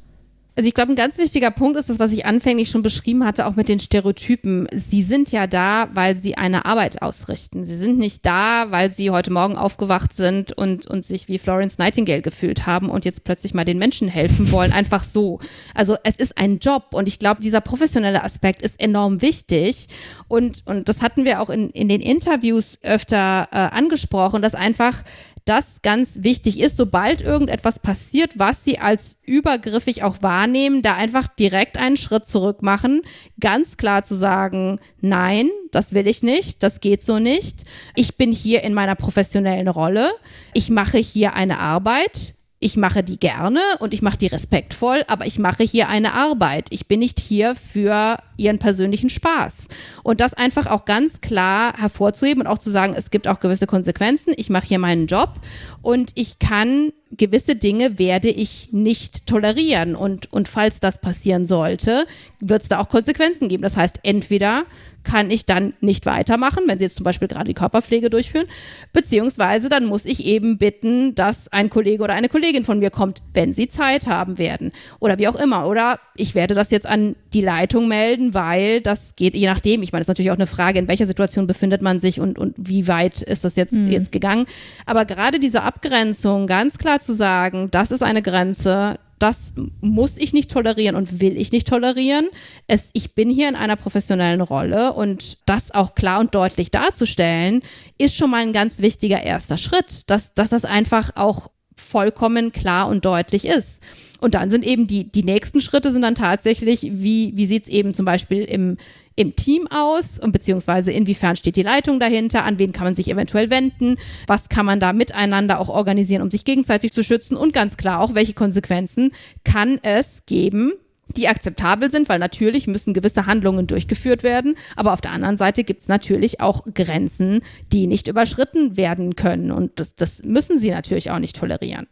[0.57, 3.45] Also ich glaube, ein ganz wichtiger Punkt ist das, was ich anfänglich schon beschrieben hatte,
[3.45, 4.69] auch mit den Stereotypen.
[4.73, 7.65] Sie sind ja da, weil sie eine Arbeit ausrichten.
[7.65, 11.77] Sie sind nicht da, weil sie heute Morgen aufgewacht sind und, und sich wie Florence
[11.77, 14.71] Nightingale gefühlt haben und jetzt plötzlich mal den Menschen helfen wollen.
[14.71, 15.39] Einfach so.
[15.73, 19.87] Also es ist ein Job und ich glaube, dieser professionelle Aspekt ist enorm wichtig.
[20.29, 25.03] Und, und das hatten wir auch in, in den Interviews öfter äh, angesprochen, dass einfach
[25.45, 31.27] das ganz wichtig ist, sobald irgendetwas passiert, was sie als übergriffig auch wahrnehmen, da einfach
[31.27, 33.01] direkt einen Schritt zurück machen,
[33.39, 37.63] ganz klar zu sagen, nein, das will ich nicht, das geht so nicht.
[37.95, 40.11] Ich bin hier in meiner professionellen Rolle.
[40.53, 45.25] Ich mache hier eine Arbeit ich mache die gerne und ich mache die respektvoll, aber
[45.25, 46.67] ich mache hier eine Arbeit.
[46.69, 49.67] Ich bin nicht hier für ihren persönlichen Spaß.
[50.03, 53.67] Und das einfach auch ganz klar hervorzuheben und auch zu sagen, es gibt auch gewisse
[53.67, 54.33] Konsequenzen.
[54.37, 55.33] Ich mache hier meinen Job
[55.81, 59.95] und ich kann gewisse Dinge werde ich nicht tolerieren.
[59.95, 62.05] Und, und falls das passieren sollte,
[62.39, 63.63] wird es da auch Konsequenzen geben.
[63.63, 64.65] Das heißt, entweder
[65.05, 68.47] kann ich dann nicht weitermachen, wenn sie jetzt zum Beispiel gerade die Körperpflege durchführen,
[68.91, 73.21] beziehungsweise dann muss ich eben bitten, dass ein Kollege oder eine Kollegin von mir kommt,
[73.33, 75.67] wenn sie Zeit haben werden oder wie auch immer.
[75.67, 79.83] Oder ich werde das jetzt an die Leitung melden, weil das geht je nachdem.
[79.83, 82.37] Ich meine, das ist natürlich auch eine Frage, in welcher Situation befindet man sich und,
[82.37, 83.87] und wie weit ist das jetzt, mhm.
[83.87, 84.45] jetzt gegangen.
[84.85, 90.33] Aber gerade diese Abgrenzung, ganz klar zu sagen, das ist eine Grenze, das muss ich
[90.33, 92.27] nicht tolerieren und will ich nicht tolerieren.
[92.67, 97.61] Es, ich bin hier in einer professionellen Rolle und das auch klar und deutlich darzustellen,
[97.97, 102.87] ist schon mal ein ganz wichtiger erster Schritt, dass, dass das einfach auch vollkommen klar
[102.87, 103.81] und deutlich ist.
[104.19, 107.69] Und dann sind eben die, die nächsten Schritte sind dann tatsächlich, wie, wie sieht es
[107.69, 108.77] eben zum Beispiel im,
[109.15, 113.09] im Team aus und beziehungsweise inwiefern steht die Leitung dahinter, an wen kann man sich
[113.09, 113.95] eventuell wenden,
[114.27, 118.01] was kann man da miteinander auch organisieren, um sich gegenseitig zu schützen und ganz klar
[118.01, 119.11] auch, welche Konsequenzen
[119.43, 120.73] kann es geben,
[121.15, 125.63] die akzeptabel sind, weil natürlich müssen gewisse Handlungen durchgeführt werden, aber auf der anderen Seite
[125.63, 127.41] gibt es natürlich auch Grenzen,
[127.71, 131.87] die nicht überschritten werden können und das, das müssen sie natürlich auch nicht tolerieren.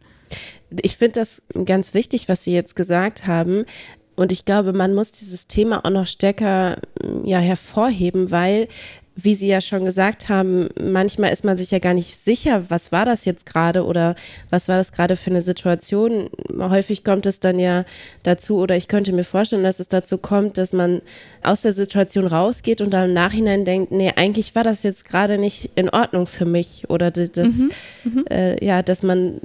[0.82, 3.64] Ich finde das ganz wichtig, was Sie jetzt gesagt haben.
[4.16, 6.76] Und ich glaube, man muss dieses Thema auch noch stärker
[7.24, 8.68] ja, hervorheben, weil
[9.16, 12.90] wie Sie ja schon gesagt haben, manchmal ist man sich ja gar nicht sicher, was
[12.90, 14.16] war das jetzt gerade oder
[14.50, 16.30] was war das gerade für eine Situation.
[16.58, 17.84] Häufig kommt es dann ja
[18.24, 21.00] dazu, oder ich könnte mir vorstellen, dass es dazu kommt, dass man
[21.42, 25.38] aus der Situation rausgeht und dann im Nachhinein denkt, nee, eigentlich war das jetzt gerade
[25.38, 27.70] nicht in Ordnung für mich oder das, mhm,
[28.04, 28.24] mhm.
[28.30, 29.40] äh, ja, dass man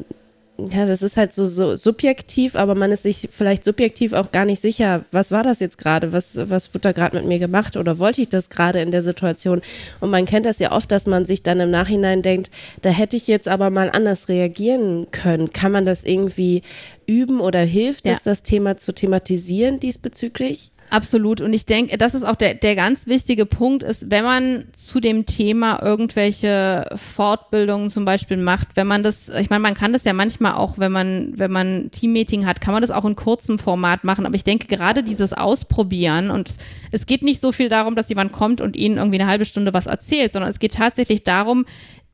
[0.67, 4.45] ja, das ist halt so, so subjektiv, aber man ist sich vielleicht subjektiv auch gar
[4.45, 7.77] nicht sicher, was war das jetzt gerade, was, was wurde da gerade mit mir gemacht
[7.77, 9.61] oder wollte ich das gerade in der Situation?
[9.99, 12.51] Und man kennt das ja oft, dass man sich dann im Nachhinein denkt,
[12.81, 15.53] da hätte ich jetzt aber mal anders reagieren können.
[15.53, 16.63] Kann man das irgendwie
[17.05, 18.13] üben oder hilft ja.
[18.13, 20.71] es, das Thema zu thematisieren diesbezüglich?
[20.89, 21.39] Absolut.
[21.39, 24.99] Und ich denke, das ist auch der, der ganz wichtige Punkt, ist, wenn man zu
[24.99, 30.03] dem Thema irgendwelche Fortbildungen zum Beispiel macht, wenn man das, ich meine, man kann das
[30.03, 33.59] ja manchmal auch, wenn man, wenn man Teammeeting hat, kann man das auch in kurzem
[33.59, 34.25] Format machen.
[34.25, 36.55] Aber ich denke, gerade dieses Ausprobieren und
[36.91, 39.73] es geht nicht so viel darum, dass jemand kommt und ihnen irgendwie eine halbe Stunde
[39.73, 41.65] was erzählt, sondern es geht tatsächlich darum,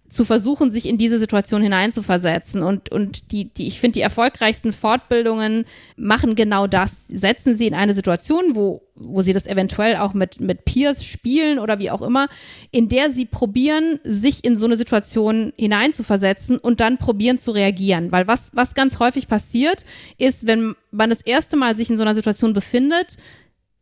[0.08, 2.64] zu versuchen, sich in diese Situation hineinzuversetzen.
[2.64, 5.66] Und, und die, die, ich finde, die erfolgreichsten Fortbildungen
[5.98, 7.08] machen genau das.
[7.08, 11.60] Setzen sie in eine Situation, wo, wo sie das eventuell auch mit, mit Peers spielen
[11.60, 12.28] oder wie auch immer,
[12.72, 18.12] in der sie probieren, sich in so eine Situation hineinzuversetzen und dann probieren zu reagieren.
[18.12, 19.86] Weil was, was ganz häufig passiert,
[20.18, 23.18] ist, wenn man das erste Mal sich in so einer Situation befindet,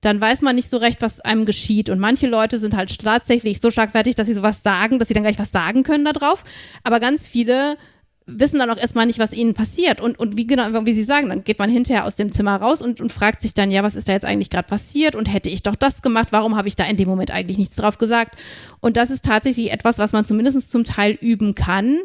[0.05, 1.89] dann weiß man nicht so recht, was einem geschieht.
[1.89, 5.23] Und manche Leute sind halt tatsächlich so schlagfertig, dass sie sowas sagen, dass sie dann
[5.23, 6.43] gleich was sagen können darauf.
[6.83, 7.77] Aber ganz viele
[8.25, 9.99] wissen dann auch erstmal nicht, was ihnen passiert.
[9.99, 12.81] Und, und wie genau, wie Sie sagen, dann geht man hinterher aus dem Zimmer raus
[12.81, 15.15] und, und fragt sich dann, ja, was ist da jetzt eigentlich gerade passiert?
[15.15, 17.75] Und hätte ich doch das gemacht, warum habe ich da in dem Moment eigentlich nichts
[17.75, 18.35] drauf gesagt?
[18.79, 21.99] Und das ist tatsächlich etwas, was man zumindest zum Teil üben kann.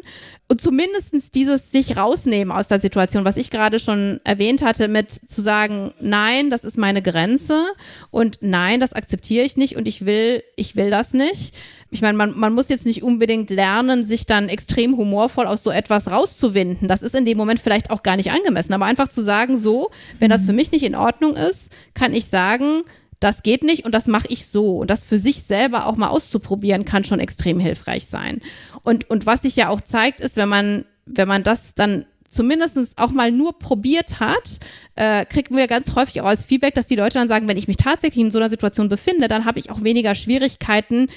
[0.47, 5.11] Und zumindest dieses sich rausnehmen aus der Situation, was ich gerade schon erwähnt hatte, mit
[5.11, 7.65] zu sagen, nein, das ist meine Grenze
[8.09, 11.53] und nein, das akzeptiere ich nicht und ich will, ich will das nicht
[11.91, 15.71] ich meine, man, man muss jetzt nicht unbedingt lernen, sich dann extrem humorvoll aus so
[15.71, 16.87] etwas rauszuwinden.
[16.87, 18.73] Das ist in dem Moment vielleicht auch gar nicht angemessen.
[18.73, 22.27] Aber einfach zu sagen, so, wenn das für mich nicht in Ordnung ist, kann ich
[22.27, 22.83] sagen,
[23.19, 24.77] das geht nicht und das mache ich so.
[24.77, 28.39] Und das für sich selber auch mal auszuprobieren, kann schon extrem hilfreich sein.
[28.83, 32.97] Und, und was sich ja auch zeigt, ist, wenn man, wenn man das dann zumindest
[32.97, 34.59] auch mal nur probiert hat,
[34.95, 37.67] äh, kriegen wir ganz häufig auch als Feedback, dass die Leute dann sagen, wenn ich
[37.67, 41.07] mich tatsächlich in so einer Situation befinde, dann habe ich auch weniger Schwierigkeiten,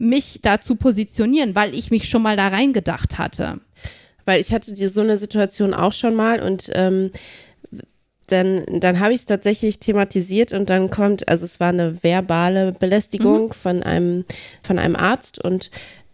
[0.00, 3.60] mich da zu positionieren, weil ich mich schon mal da reingedacht hatte.
[4.24, 7.10] Weil ich hatte dir so eine Situation auch schon mal und ähm,
[8.28, 12.72] dann, dann habe ich es tatsächlich thematisiert und dann kommt, also es war eine verbale
[12.72, 13.52] Belästigung mhm.
[13.52, 14.24] von einem,
[14.62, 15.70] von einem Arzt und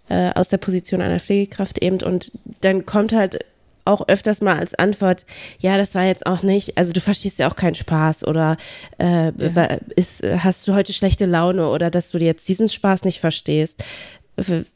[0.09, 2.33] äh, aus der Position einer Pflegekraft eben und
[2.63, 3.45] dann kommt halt
[3.87, 5.27] auch öfters mal als Antwort,
[5.59, 8.57] ja, das war jetzt auch nicht, also du verstehst ja auch keinen Spaß oder
[8.99, 9.79] äh, ja.
[9.95, 13.83] ist, hast du heute schlechte Laune oder dass du jetzt diesen Spaß nicht verstehst.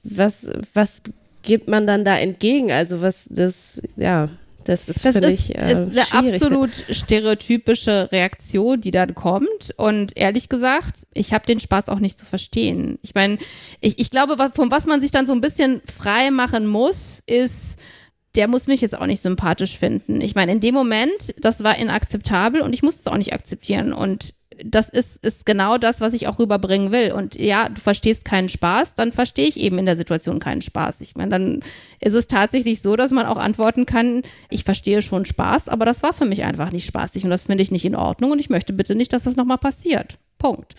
[0.02, 1.02] Was, was
[1.42, 2.72] gibt man dann da entgegen?
[2.72, 4.28] Also was das, ja.
[4.64, 9.74] Das ist, das völlig ist, äh, ist eine absolut stereotypische Reaktion, die dann kommt.
[9.78, 12.98] Und ehrlich gesagt, ich habe den Spaß auch nicht zu verstehen.
[13.02, 13.38] Ich meine,
[13.80, 17.78] ich, ich glaube, von was man sich dann so ein bisschen frei machen muss, ist
[18.36, 20.20] der muss mich jetzt auch nicht sympathisch finden.
[20.20, 23.92] Ich meine, in dem Moment, das war inakzeptabel und ich musste es auch nicht akzeptieren.
[23.92, 27.12] Und das ist, ist genau das, was ich auch rüberbringen will.
[27.12, 31.00] Und ja, du verstehst keinen Spaß, dann verstehe ich eben in der Situation keinen Spaß.
[31.00, 31.60] Ich meine, dann
[32.00, 36.02] ist es tatsächlich so, dass man auch antworten kann, ich verstehe schon Spaß, aber das
[36.02, 38.50] war für mich einfach nicht spaßig und das finde ich nicht in Ordnung und ich
[38.50, 40.18] möchte bitte nicht, dass das nochmal passiert.
[40.38, 40.74] Punkt.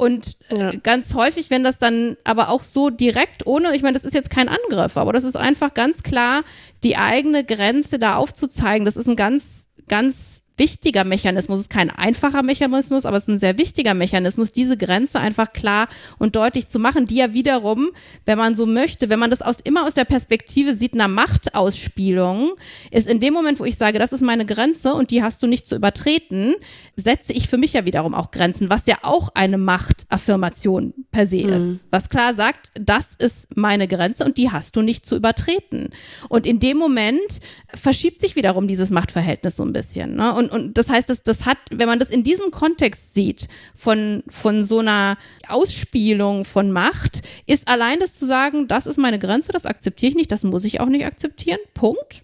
[0.00, 0.70] Und äh, ja.
[0.82, 4.30] ganz häufig, wenn das dann aber auch so direkt ohne, ich meine, das ist jetzt
[4.30, 6.40] kein Angriff, aber das ist einfach ganz klar,
[6.82, 11.56] die eigene Grenze da aufzuzeigen, das ist ein ganz, ganz wichtiger Mechanismus.
[11.56, 15.52] Es ist kein einfacher Mechanismus, aber es ist ein sehr wichtiger Mechanismus, diese Grenze einfach
[15.52, 15.88] klar
[16.18, 17.88] und deutlich zu machen, die ja wiederum,
[18.26, 22.52] wenn man so möchte, wenn man das aus, immer aus der Perspektive sieht, einer Machtausspielung,
[22.90, 25.46] ist in dem Moment, wo ich sage, das ist meine Grenze und die hast du
[25.46, 26.54] nicht zu übertreten,
[26.94, 31.46] setze ich für mich ja wiederum auch Grenzen, was ja auch eine Machtaffirmation per se
[31.46, 31.52] mhm.
[31.52, 31.86] ist.
[31.90, 35.88] Was klar sagt, das ist meine Grenze und die hast du nicht zu übertreten.
[36.28, 37.40] Und in dem Moment
[37.72, 40.16] verschiebt sich wiederum dieses Machtverhältnis so ein bisschen.
[40.16, 40.34] Ne?
[40.34, 44.22] Und, und das heißt, das, das hat, wenn man das in diesem Kontext sieht, von,
[44.28, 45.16] von so einer
[45.48, 50.16] Ausspielung von Macht, ist allein das zu sagen, das ist meine Grenze, das akzeptiere ich
[50.16, 51.58] nicht, das muss ich auch nicht akzeptieren.
[51.74, 52.22] Punkt.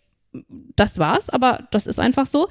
[0.75, 2.49] Das war's, aber das ist einfach so.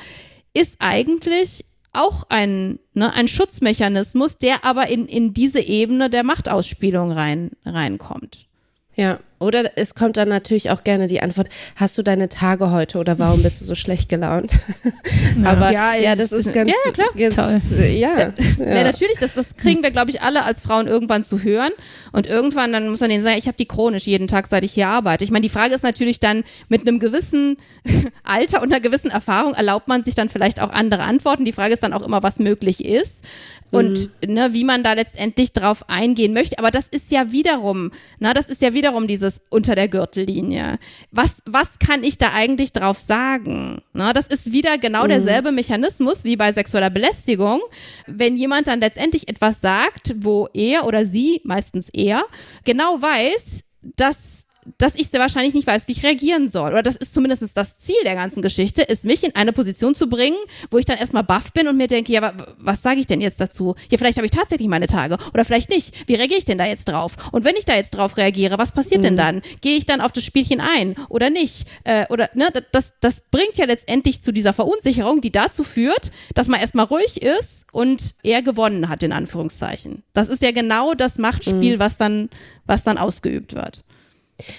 [0.54, 7.12] Ist eigentlich auch ein, ne, ein Schutzmechanismus, der aber in, in diese Ebene der Machtausspielung
[7.12, 8.48] rein, reinkommt.
[8.96, 12.98] Ja, oder es kommt dann natürlich auch gerne die Antwort, hast du deine Tage heute
[13.00, 14.54] oder warum bist du so schlecht gelaunt?
[15.42, 15.52] Ja.
[15.52, 17.08] Aber ja, ja, das ist ganz, ja, klar.
[17.16, 17.86] Ganz, Toll.
[17.88, 18.34] Ja, ja.
[18.58, 21.72] ja, natürlich, das, das kriegen wir, glaube ich, alle als Frauen irgendwann zu hören.
[22.14, 24.72] Und irgendwann, dann muss man denen sagen, ich habe die chronisch jeden Tag, seit ich
[24.72, 25.26] hier arbeite.
[25.26, 27.58] Ich meine, die Frage ist natürlich dann, mit einem gewissen
[28.24, 31.44] Alter und einer gewissen Erfahrung erlaubt man sich dann vielleicht auch andere Antworten.
[31.44, 33.26] Die Frage ist dann auch immer, was möglich ist
[33.72, 34.34] und mhm.
[34.34, 36.60] ne, wie man da letztendlich drauf eingehen möchte.
[36.60, 40.78] Aber das ist ja wiederum, na, das ist ja wiederum dieses unter der Gürtellinie.
[41.12, 43.82] Was, was kann ich da eigentlich drauf sagen?
[43.94, 45.10] Na, das ist wieder genau mhm.
[45.10, 47.62] derselbe Mechanismus wie bei sexueller Belästigung.
[48.08, 52.24] Wenn jemand dann letztendlich etwas sagt, wo er oder sie, meistens er,
[52.64, 53.62] genau weiß,
[53.96, 54.35] dass
[54.78, 56.72] dass ich sehr wahrscheinlich nicht weiß, wie ich reagieren soll.
[56.72, 60.08] Oder das ist zumindest das Ziel der ganzen Geschichte, ist mich in eine Position zu
[60.08, 60.38] bringen,
[60.72, 63.40] wo ich dann erstmal baff bin und mir denke, ja, was sage ich denn jetzt
[63.40, 63.76] dazu?
[63.90, 66.08] Ja, vielleicht habe ich tatsächlich meine Tage oder vielleicht nicht.
[66.08, 67.14] Wie reagiere ich denn da jetzt drauf?
[67.32, 69.06] Und wenn ich da jetzt drauf reagiere, was passiert mhm.
[69.06, 69.42] denn dann?
[69.62, 71.68] Gehe ich dann auf das Spielchen ein oder nicht?
[71.84, 76.48] Äh, oder, ne, das, das bringt ja letztendlich zu dieser Verunsicherung, die dazu führt, dass
[76.48, 80.04] man erstmal ruhig ist und er gewonnen hat, in Anführungszeichen.
[80.14, 81.80] Das ist ja genau das Machtspiel, mhm.
[81.80, 82.30] was dann,
[82.66, 83.85] was dann ausgeübt wird.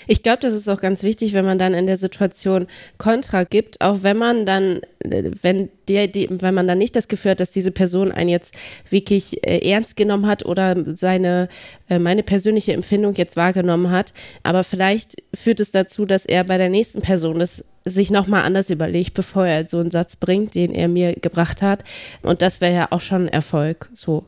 [0.07, 2.67] Ich glaube, das ist auch ganz wichtig, wenn man dann in der Situation
[2.97, 7.33] Kontra gibt, auch wenn man dann, wenn der, die, wenn man dann nicht das Gefühl
[7.33, 8.55] hat, dass diese Person einen jetzt
[8.89, 11.49] wirklich äh, ernst genommen hat oder seine,
[11.91, 14.15] äh, meine persönliche Empfindung jetzt wahrgenommen hat.
[14.43, 18.71] Aber vielleicht führt es dazu, dass er bei der nächsten Person das sich nochmal anders
[18.71, 21.85] überlegt, bevor er so einen Satz bringt, den er mir gebracht hat.
[22.23, 24.25] Und das wäre ja auch schon ein Erfolg, so.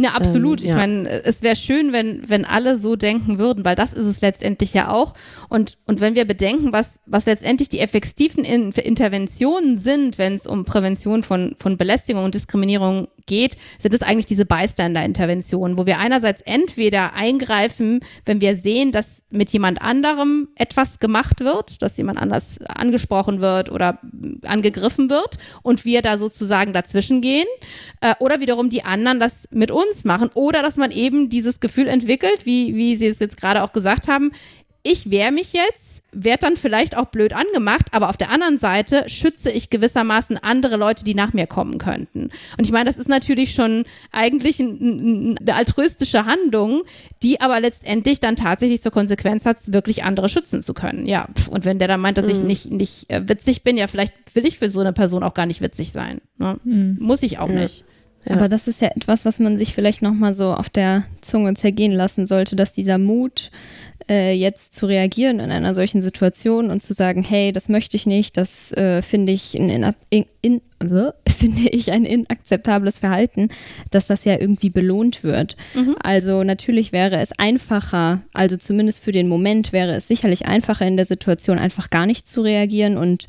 [0.00, 0.62] Ja, absolut.
[0.62, 0.72] Ähm, ja.
[0.72, 4.20] Ich meine, es wäre schön, wenn, wenn alle so denken würden, weil das ist es
[4.22, 5.12] letztendlich ja auch.
[5.50, 10.46] Und, und wenn wir bedenken, was, was letztendlich die effektiven In Interventionen sind, wenn es
[10.46, 15.98] um Prävention von, von Belästigung und Diskriminierung geht, sind es eigentlich diese Bystander-Interventionen, wo wir
[15.98, 22.20] einerseits entweder eingreifen, wenn wir sehen, dass mit jemand anderem etwas gemacht wird, dass jemand
[22.20, 24.00] anders angesprochen wird oder
[24.44, 27.46] angegriffen wird und wir da sozusagen dazwischen gehen,
[28.00, 31.86] äh, oder wiederum die anderen das mit uns machen oder dass man eben dieses Gefühl
[31.86, 34.32] entwickelt, wie, wie Sie es jetzt gerade auch gesagt haben,
[34.82, 39.08] ich wehre mich jetzt, werde dann vielleicht auch blöd angemacht, aber auf der anderen Seite
[39.08, 42.30] schütze ich gewissermaßen andere Leute, die nach mir kommen könnten.
[42.58, 46.82] Und ich meine, das ist natürlich schon eigentlich ein, eine altruistische Handlung,
[47.22, 51.06] die aber letztendlich dann tatsächlich zur Konsequenz hat, wirklich andere schützen zu können.
[51.06, 52.32] Ja, und wenn der dann meint, dass mhm.
[52.32, 55.34] ich nicht, nicht äh, witzig bin, ja, vielleicht will ich für so eine Person auch
[55.34, 56.20] gar nicht witzig sein.
[56.38, 56.56] Ne?
[56.64, 56.96] Mhm.
[57.00, 57.60] Muss ich auch ja.
[57.60, 57.84] nicht.
[58.24, 58.36] Ja.
[58.36, 61.92] Aber das ist ja etwas, was man sich vielleicht nochmal so auf der Zunge zergehen
[61.92, 63.50] lassen sollte, dass dieser Mut,
[64.08, 68.06] äh, jetzt zu reagieren in einer solchen Situation und zu sagen, hey, das möchte ich
[68.06, 73.48] nicht, das äh, finde ich in, in, in, in äh, finde ich ein inakzeptables Verhalten,
[73.90, 75.56] dass das ja irgendwie belohnt wird.
[75.74, 75.96] Mhm.
[76.02, 80.96] Also natürlich wäre es einfacher, also zumindest für den Moment wäre es sicherlich einfacher in
[80.96, 83.26] der Situation einfach gar nicht zu reagieren und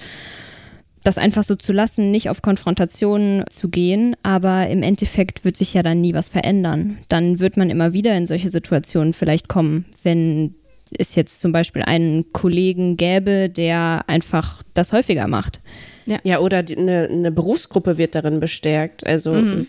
[1.04, 5.74] das einfach so zu lassen, nicht auf Konfrontationen zu gehen, aber im Endeffekt wird sich
[5.74, 6.98] ja dann nie was verändern.
[7.10, 10.56] Dann wird man immer wieder in solche Situationen vielleicht kommen, wenn
[10.98, 15.62] es jetzt zum Beispiel einen Kollegen gäbe, der einfach das häufiger macht.
[16.06, 19.06] Ja, ja oder die, eine, eine, Berufsgruppe wird darin bestärkt.
[19.06, 19.66] Also mhm.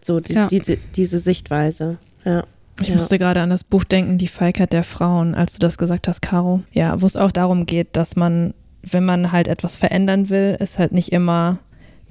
[0.00, 0.46] so die, ja.
[0.46, 1.98] die, diese Sichtweise.
[2.24, 2.44] Ja.
[2.80, 2.94] Ich ja.
[2.94, 6.22] musste gerade an das Buch denken, Die Feigheit der Frauen, als du das gesagt hast,
[6.22, 6.62] Caro.
[6.72, 8.52] Ja, wo es auch darum geht, dass man,
[8.90, 11.58] wenn man halt etwas verändern will, es halt nicht immer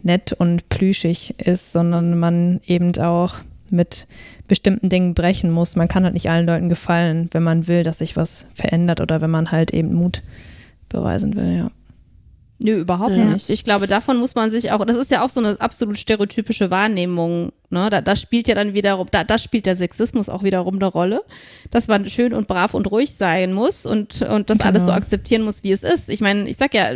[0.01, 3.35] nett und plüschig ist, sondern man eben auch
[3.69, 4.07] mit
[4.47, 5.75] bestimmten Dingen brechen muss.
[5.75, 9.21] Man kann halt nicht allen Leuten gefallen, wenn man will, dass sich was verändert oder
[9.21, 10.21] wenn man halt eben Mut
[10.89, 11.71] beweisen will, ja.
[12.59, 13.25] Nö, überhaupt Ja.
[13.25, 13.49] nicht.
[13.49, 16.69] Ich glaube, davon muss man sich auch, das ist ja auch so eine absolut stereotypische
[16.69, 17.51] Wahrnehmung.
[17.73, 17.89] Ne?
[17.89, 21.21] Da, das spielt ja dann wiederum, da, da spielt der Sexismus auch wiederum eine Rolle,
[21.71, 24.97] dass man schön und brav und ruhig sein muss und, und das alles so Genau.
[24.97, 26.09] akzeptieren muss, wie es ist.
[26.09, 26.91] Ich meine, ich sag ja,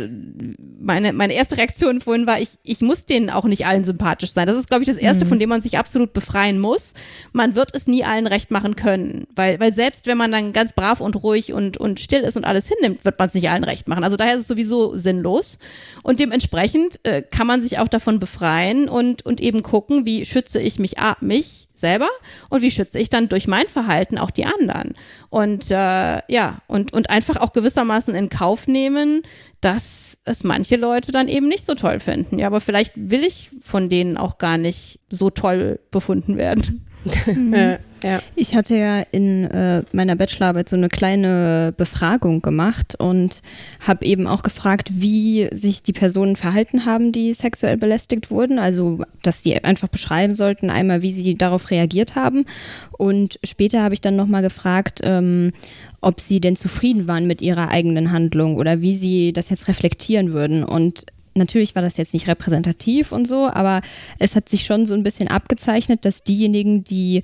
[0.80, 4.46] meine, meine erste Reaktion vorhin war, ich, ich muss denen auch nicht allen sympathisch sein.
[4.46, 6.92] Das ist, glaube ich, das Erste, von dem man sich absolut befreien muss.
[7.32, 10.72] Man wird es nie allen recht machen können, weil, weil selbst wenn man dann ganz
[10.72, 13.64] brav und ruhig und, und still ist und alles hinnimmt, wird man es nicht allen
[13.64, 14.04] recht machen.
[14.04, 15.58] Also daher ist es sowieso sinnlos.
[16.02, 20.60] Und dementsprechend äh, kann man sich auch davon befreien und, und eben gucken, wie schütze
[20.60, 22.08] ich mich, a, mich selber
[22.50, 24.94] und wie schütze ich dann durch mein Verhalten auch die anderen.
[25.30, 29.22] Und äh, ja, und, und einfach auch gewissermaßen in Kauf nehmen,
[29.60, 32.38] dass es manche Leute dann eben nicht so toll finden.
[32.38, 36.87] Ja, aber vielleicht will ich von denen auch gar nicht so toll befunden werden.
[37.52, 38.22] Ja, ja.
[38.36, 43.42] Ich hatte ja in äh, meiner Bachelorarbeit so eine kleine Befragung gemacht und
[43.80, 48.58] habe eben auch gefragt, wie sich die Personen verhalten haben, die sexuell belästigt wurden.
[48.58, 52.44] Also, dass sie einfach beschreiben sollten, einmal, wie sie darauf reagiert haben.
[52.92, 55.52] Und später habe ich dann nochmal gefragt, ähm,
[56.00, 60.32] ob sie denn zufrieden waren mit ihrer eigenen Handlung oder wie sie das jetzt reflektieren
[60.32, 60.62] würden.
[60.62, 61.06] Und
[61.38, 63.80] Natürlich war das jetzt nicht repräsentativ und so, aber
[64.18, 67.22] es hat sich schon so ein bisschen abgezeichnet, dass diejenigen, die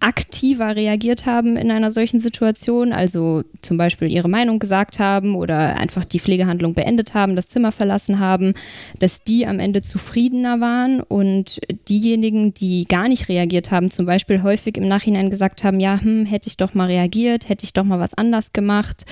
[0.00, 5.76] aktiver reagiert haben in einer solchen Situation, also zum Beispiel ihre Meinung gesagt haben oder
[5.78, 8.54] einfach die Pflegehandlung beendet haben, das Zimmer verlassen haben,
[8.98, 14.42] dass die am Ende zufriedener waren und diejenigen, die gar nicht reagiert haben, zum Beispiel
[14.42, 17.84] häufig im Nachhinein gesagt haben, ja, hm, hätte ich doch mal reagiert, hätte ich doch
[17.84, 19.06] mal was anders gemacht.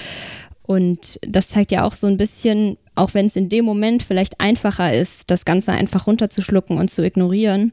[0.67, 4.41] Und das zeigt ja auch so ein bisschen, auch wenn es in dem Moment vielleicht
[4.41, 7.73] einfacher ist, das Ganze einfach runterzuschlucken und zu ignorieren,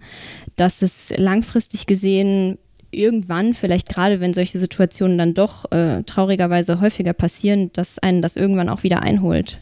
[0.57, 2.57] dass es langfristig gesehen
[2.91, 8.35] irgendwann, vielleicht gerade wenn solche Situationen dann doch äh, traurigerweise häufiger passieren, dass einen das
[8.35, 9.61] irgendwann auch wieder einholt.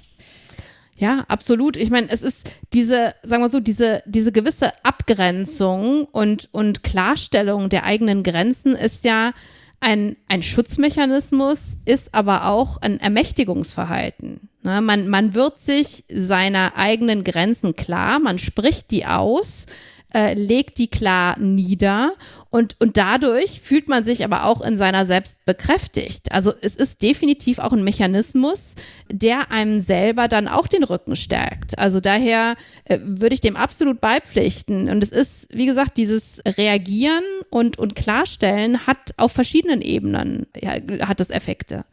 [0.97, 1.77] Ja, absolut.
[1.77, 7.69] Ich meine, es ist diese, sagen wir so, diese, diese gewisse Abgrenzung und, und Klarstellung
[7.69, 9.32] der eigenen Grenzen ist ja
[9.80, 14.49] ein, ein Schutzmechanismus, ist aber auch ein Ermächtigungsverhalten.
[14.63, 14.82] Ne?
[14.82, 19.65] Man, man wird sich seiner eigenen Grenzen klar, man spricht die aus,
[20.14, 22.14] äh, legt die klar nieder
[22.51, 26.32] und, und dadurch fühlt man sich aber auch in seiner selbst bekräftigt.
[26.32, 28.74] Also es ist definitiv auch ein Mechanismus,
[29.12, 31.78] der einem selber dann auch den Rücken stärkt.
[31.78, 32.55] Also daher
[32.86, 34.89] äh, würde ich dem absolut beipflichten.
[34.89, 40.74] Und es ist, wie gesagt, dieses Reagieren und, und Klarstellen hat auf verschiedenen Ebenen, ja,
[41.07, 41.84] hat es Effekte.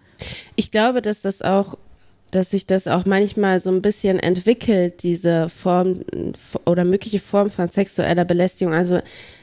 [0.55, 1.77] Ich glaube, dass das auch,
[2.37, 6.03] dass sich das auch manchmal so ein bisschen entwickelt, diese Form
[6.67, 8.75] oder mögliche Form von sexueller Belästigung.
[8.75, 9.01] Also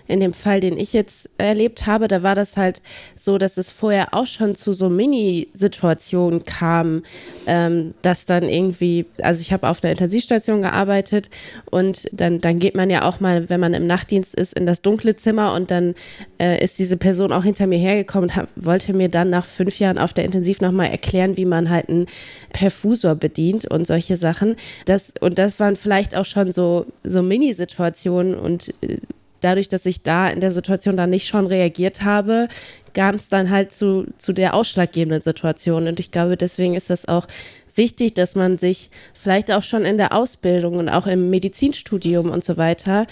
[0.07, 2.81] in dem Fall, den ich jetzt erlebt habe, da war das halt
[3.15, 7.03] so, dass es vorher auch schon zu so Mini-Situationen kam,
[7.47, 11.29] ähm, dass dann irgendwie, also ich habe auf einer Intensivstation gearbeitet
[11.69, 14.81] und dann, dann geht man ja auch mal, wenn man im Nachtdienst ist, in das
[14.81, 15.95] dunkle Zimmer und dann
[16.39, 19.79] äh, ist diese Person auch hinter mir hergekommen und hab, wollte mir dann nach fünf
[19.79, 22.07] Jahren auf der Intensiv nochmal erklären, wie man halt einen
[22.51, 24.55] Perfusor bedient und solche Sachen.
[24.85, 28.97] Das, und das waren vielleicht auch schon so, so Mini-Situationen und äh,
[29.43, 32.47] dadurch, dass ich da in der Situation dann nicht schon reagiert habe,
[32.93, 35.87] kam es dann halt zu, zu der ausschlaggebenden Situation.
[35.87, 37.27] Und ich glaube, deswegen ist das auch
[37.75, 42.43] wichtig, dass man sich vielleicht auch schon in der Ausbildung und auch im Medizinstudium und
[42.43, 43.07] so weiter,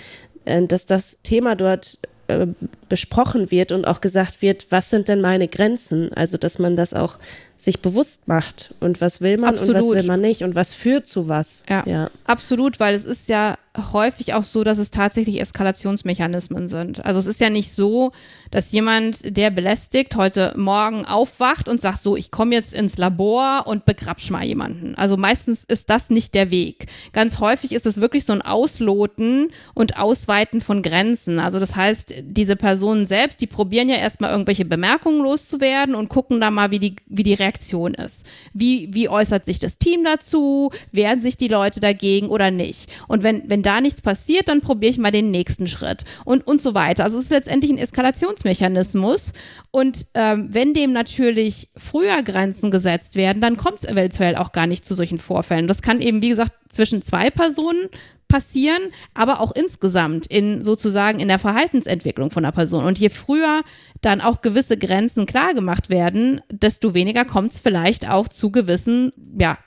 [0.45, 2.47] äh, dass das Thema dort äh,
[2.89, 6.13] besprochen wird und auch gesagt wird, was sind denn meine Grenzen?
[6.13, 7.17] Also, dass man das auch
[7.63, 9.95] sich bewusst macht und was will man und was Absolut.
[9.95, 11.63] will man nicht und was führt zu was.
[11.69, 12.09] Ja, ja.
[12.25, 17.05] absolut, weil es ist ja häufig auch so, dass es tatsächlich Eskalationsmechanismen sind.
[17.05, 18.11] Also es ist ja nicht so,
[18.49, 23.63] dass jemand, der belästigt, heute Morgen aufwacht und sagt, so, ich komme jetzt ins Labor
[23.67, 24.95] und begrapsch mal jemanden.
[24.95, 26.87] Also meistens ist das nicht der Weg.
[27.13, 31.39] Ganz häufig ist es wirklich so ein Ausloten und Ausweiten von Grenzen.
[31.39, 36.41] Also das heißt, diese Personen selbst, die probieren ja erstmal irgendwelche Bemerkungen loszuwerden und gucken
[36.41, 37.50] da mal, wie die, wie die Reaktion
[37.93, 38.25] ist.
[38.53, 40.71] Wie, wie äußert sich das Team dazu?
[40.91, 42.91] Wehren sich die Leute dagegen oder nicht?
[43.07, 46.61] Und wenn, wenn da nichts passiert, dann probiere ich mal den nächsten Schritt und, und
[46.61, 47.03] so weiter.
[47.03, 49.33] Also es ist letztendlich ein Eskalationsmechanismus.
[49.71, 54.67] Und ähm, wenn dem natürlich früher Grenzen gesetzt werden, dann kommt es eventuell auch gar
[54.67, 55.67] nicht zu solchen Vorfällen.
[55.67, 57.89] Das kann eben, wie gesagt, zwischen zwei Personen
[58.27, 58.81] passieren,
[59.13, 62.85] aber auch insgesamt in sozusagen in der Verhaltensentwicklung von einer Person.
[62.85, 63.61] Und je früher
[63.99, 69.11] dann auch gewisse Grenzen klar gemacht werden, desto weniger kommt es vielleicht auch zu gewissen,
[69.37, 69.57] ja,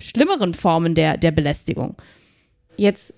[0.00, 1.96] schlimmeren Formen der, der Belästigung.
[2.76, 3.14] Jetzt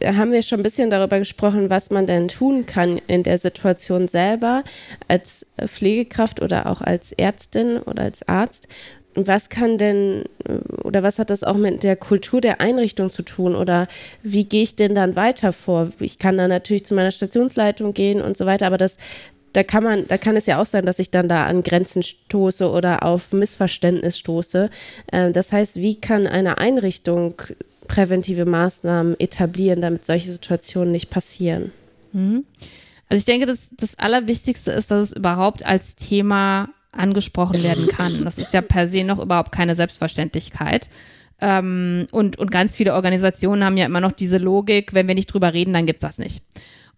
[0.00, 3.38] äh, haben wir schon ein bisschen darüber gesprochen, was man denn tun kann in der
[3.38, 4.62] Situation selber
[5.08, 8.68] als Pflegekraft oder auch als Ärztin oder als Arzt.
[9.14, 13.22] Was kann denn äh, oder was hat das auch mit der Kultur der Einrichtung zu
[13.22, 13.88] tun oder
[14.22, 15.90] wie gehe ich denn dann weiter vor?
[15.98, 18.96] Ich kann dann natürlich zu meiner Stationsleitung gehen und so weiter, aber das
[19.52, 22.02] da kann man, da kann es ja auch sein, dass ich dann da an Grenzen
[22.02, 24.70] stoße oder auf Missverständnis stoße.
[25.12, 27.34] Ähm, das heißt, wie kann eine Einrichtung
[27.88, 31.72] präventive Maßnahmen etablieren, damit solche Situationen nicht passieren?
[32.12, 32.44] Mhm.
[33.08, 38.24] Also ich denke, das, das Allerwichtigste ist, dass es überhaupt als Thema angesprochen werden kann.
[38.24, 40.88] Das ist ja per se noch überhaupt keine Selbstverständlichkeit.
[41.40, 45.32] Ähm, und, und ganz viele Organisationen haben ja immer noch diese Logik, wenn wir nicht
[45.32, 46.42] drüber reden, dann gibt es das nicht.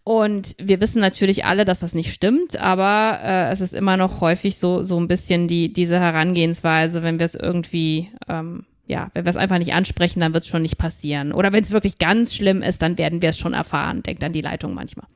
[0.05, 4.21] Und wir wissen natürlich alle, dass das nicht stimmt, aber äh, es ist immer noch
[4.21, 9.25] häufig so, so ein bisschen die, diese Herangehensweise, wenn wir es irgendwie, ähm, ja, wenn
[9.25, 11.33] wir es einfach nicht ansprechen, dann wird es schon nicht passieren.
[11.33, 14.33] Oder wenn es wirklich ganz schlimm ist, dann werden wir es schon erfahren, denkt dann
[14.33, 15.07] die Leitung manchmal.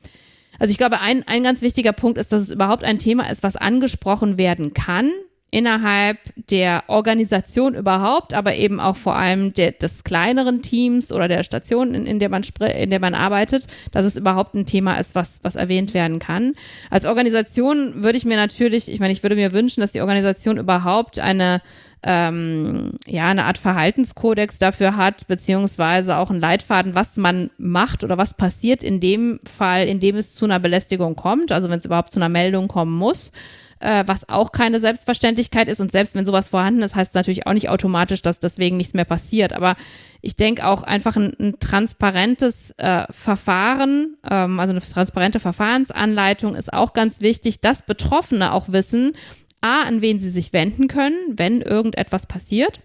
[0.59, 3.43] Also ich glaube, ein, ein ganz wichtiger Punkt ist, dass es überhaupt ein Thema ist,
[3.43, 5.11] was angesprochen werden kann,
[5.49, 6.17] innerhalb
[6.49, 11.93] der Organisation überhaupt, aber eben auch vor allem der, des kleineren Teams oder der Station,
[11.93, 12.43] in, in, der man
[12.77, 16.53] in der man arbeitet, dass es überhaupt ein Thema ist, was, was erwähnt werden kann.
[16.89, 20.57] Als Organisation würde ich mir natürlich, ich meine, ich würde mir wünschen, dass die Organisation
[20.57, 21.61] überhaupt eine
[22.03, 28.17] ähm, ja, eine Art Verhaltenskodex dafür hat, beziehungsweise auch einen Leitfaden, was man macht oder
[28.17, 31.85] was passiert in dem Fall, in dem es zu einer Belästigung kommt, also wenn es
[31.85, 33.31] überhaupt zu einer Meldung kommen muss
[33.79, 35.79] äh, was auch keine Selbstverständlichkeit ist.
[35.79, 38.93] Und selbst wenn sowas vorhanden ist, heißt es natürlich auch nicht automatisch, dass deswegen nichts
[38.93, 39.53] mehr passiert.
[39.53, 39.75] Aber
[40.21, 46.73] ich denke auch einfach ein, ein transparentes äh, Verfahren, ähm, also eine transparente Verfahrensanleitung ist
[46.73, 49.13] auch ganz wichtig, dass Betroffene auch wissen,
[49.61, 52.79] a, an wen sie sich wenden können, wenn irgendetwas passiert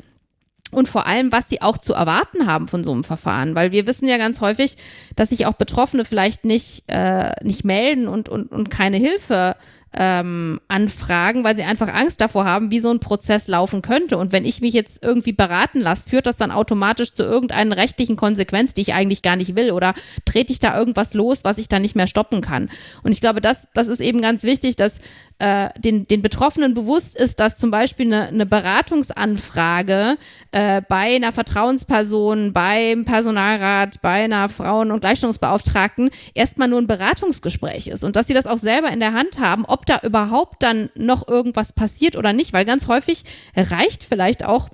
[0.72, 3.54] und vor allem, was sie auch zu erwarten haben von so einem Verfahren.
[3.54, 4.76] Weil wir wissen ja ganz häufig,
[5.14, 9.54] dass sich auch Betroffene vielleicht nicht, äh, nicht melden und, und, und keine Hilfe
[9.94, 14.16] ähm, anfragen, weil sie einfach Angst davor haben, wie so ein Prozess laufen könnte.
[14.16, 18.16] Und wenn ich mich jetzt irgendwie beraten lasse, führt das dann automatisch zu irgendeiner rechtlichen
[18.16, 19.72] Konsequenz, die ich eigentlich gar nicht will?
[19.72, 19.92] Oder
[20.24, 22.70] trete ich da irgendwas los, was ich dann nicht mehr stoppen kann?
[23.02, 24.94] Und ich glaube, das, das ist eben ganz wichtig, dass
[25.42, 30.16] äh, den, den Betroffenen bewusst ist, dass zum Beispiel eine, eine Beratungsanfrage
[30.52, 37.88] äh, bei einer Vertrauensperson, beim Personalrat, bei einer Frauen- und Gleichstellungsbeauftragten erstmal nur ein Beratungsgespräch
[37.88, 40.90] ist und dass sie das auch selber in der Hand haben, ob da überhaupt dann
[40.94, 43.24] noch irgendwas passiert oder nicht, weil ganz häufig
[43.56, 44.68] reicht vielleicht auch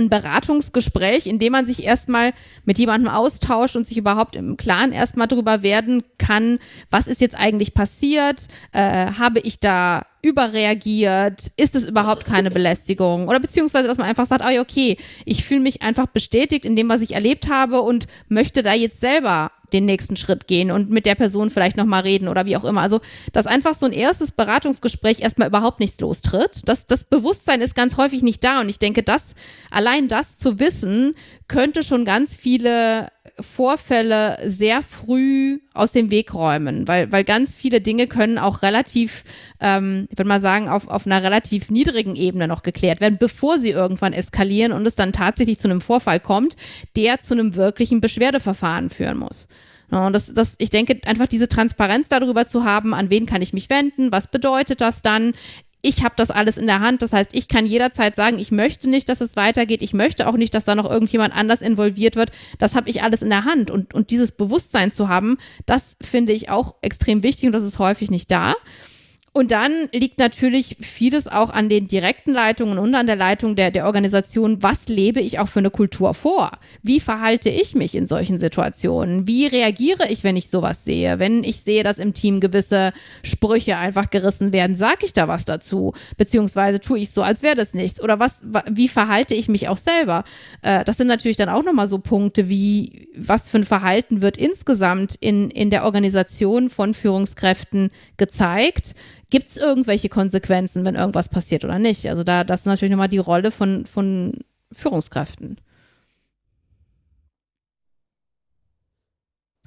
[0.00, 2.32] ein Beratungsgespräch, in dem man sich erstmal
[2.64, 6.58] mit jemandem austauscht und sich überhaupt im Klaren erstmal darüber werden kann,
[6.90, 13.28] was ist jetzt eigentlich passiert, äh, habe ich da überreagiert, ist es überhaupt keine Belästigung?
[13.28, 16.88] Oder beziehungsweise, dass man einfach sagt, ah, okay, ich fühle mich einfach bestätigt in dem,
[16.88, 21.06] was ich erlebt habe und möchte da jetzt selber den nächsten Schritt gehen und mit
[21.06, 22.80] der Person vielleicht nochmal reden oder wie auch immer.
[22.80, 23.00] Also,
[23.32, 26.62] dass einfach so ein erstes Beratungsgespräch erstmal überhaupt nichts lostritt.
[26.66, 29.34] Das, das Bewusstsein ist ganz häufig nicht da und ich denke, das,
[29.70, 31.14] allein das zu wissen,
[31.48, 33.08] könnte schon ganz viele
[33.42, 39.24] Vorfälle sehr früh aus dem Weg räumen, weil, weil ganz viele Dinge können auch relativ,
[39.60, 43.58] ähm, ich würde mal sagen, auf, auf einer relativ niedrigen Ebene noch geklärt werden, bevor
[43.58, 46.56] sie irgendwann eskalieren und es dann tatsächlich zu einem Vorfall kommt,
[46.96, 49.48] der zu einem wirklichen Beschwerdeverfahren führen muss.
[49.90, 53.52] und das, das, ich denke, einfach diese Transparenz darüber zu haben, an wen kann ich
[53.52, 55.32] mich wenden, was bedeutet das dann,
[55.82, 57.02] ich habe das alles in der Hand.
[57.02, 59.82] Das heißt, ich kann jederzeit sagen, ich möchte nicht, dass es weitergeht.
[59.82, 62.30] Ich möchte auch nicht, dass da noch irgendjemand anders involviert wird.
[62.58, 63.70] Das habe ich alles in der Hand.
[63.70, 67.78] Und, und dieses Bewusstsein zu haben, das finde ich auch extrem wichtig und das ist
[67.78, 68.54] häufig nicht da.
[69.32, 73.70] Und dann liegt natürlich vieles auch an den direkten Leitungen und an der Leitung der,
[73.70, 74.60] der Organisation.
[74.60, 76.50] Was lebe ich auch für eine Kultur vor?
[76.82, 79.28] Wie verhalte ich mich in solchen Situationen?
[79.28, 81.20] Wie reagiere ich, wenn ich sowas sehe?
[81.20, 85.44] Wenn ich sehe, dass im Team gewisse Sprüche einfach gerissen werden, sage ich da was
[85.44, 85.92] dazu?
[86.16, 88.02] Beziehungsweise tue ich so, als wäre das nichts?
[88.02, 90.24] Oder was, wie verhalte ich mich auch selber?
[90.62, 94.36] Äh, das sind natürlich dann auch nochmal so Punkte, wie was für ein Verhalten wird
[94.36, 98.96] insgesamt in, in der Organisation von Führungskräften gezeigt?
[99.30, 102.08] Gibt es irgendwelche Konsequenzen, wenn irgendwas passiert oder nicht?
[102.08, 104.32] Also da, das ist natürlich nochmal die Rolle von, von
[104.72, 105.56] Führungskräften.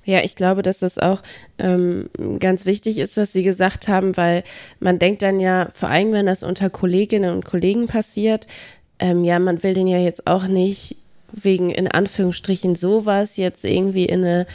[0.05, 1.21] Ja, ich glaube, dass das auch
[1.57, 2.09] ähm,
[2.39, 4.43] ganz wichtig ist, was Sie gesagt haben, weil
[4.79, 8.47] man denkt dann ja, vor allem wenn das unter Kolleginnen und Kollegen passiert,
[8.99, 10.97] ähm, ja, man will den ja jetzt auch nicht
[11.31, 14.45] wegen in Anführungsstrichen sowas jetzt irgendwie in eine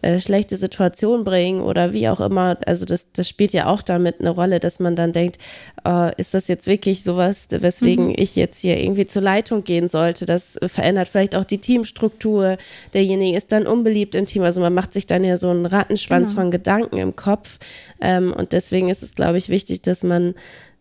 [0.00, 2.56] äh, schlechte Situation bringen oder wie auch immer.
[2.66, 5.38] Also das, das spielt ja auch damit eine Rolle, dass man dann denkt,
[5.84, 8.14] äh, ist das jetzt wirklich sowas, weswegen mhm.
[8.16, 10.24] ich jetzt hier irgendwie zur Leitung gehen sollte?
[10.24, 12.58] Das verändert vielleicht auch die Teamstruktur.
[12.94, 14.42] Derjenige ist dann unbeliebt im Team.
[14.42, 16.42] Also man macht sich dann ja so einen Rattenschwanz genau.
[16.42, 17.58] von Gedanken im Kopf.
[18.00, 20.34] Ähm, und deswegen ist es, glaube ich, wichtig, dass man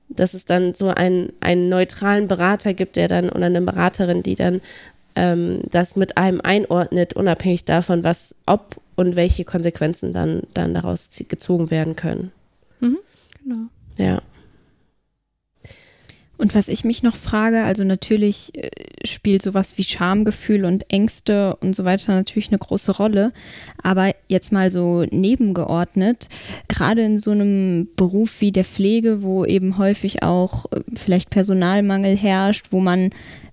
[0.10, 4.36] dass es dann so einen, einen neutralen Berater gibt, der dann oder eine Beraterin, die
[4.36, 4.62] dann
[5.18, 11.10] ähm, das mit einem einordnet, unabhängig davon, was, ob und welche Konsequenzen dann, dann daraus
[11.28, 12.32] gezogen werden können.
[12.80, 13.00] Mhm,
[13.44, 13.66] genau.
[13.98, 14.22] Ja.
[16.38, 18.70] Und was ich mich noch frage, also natürlich äh,
[19.04, 23.34] spielt sowas wie Schamgefühl und Ängste und so weiter natürlich eine große Rolle,
[23.82, 26.30] aber jetzt mal so nebengeordnet,
[26.68, 32.16] gerade in so einem Beruf wie der Pflege, wo eben häufig auch äh, vielleicht Personalmangel
[32.16, 33.10] herrscht, wo man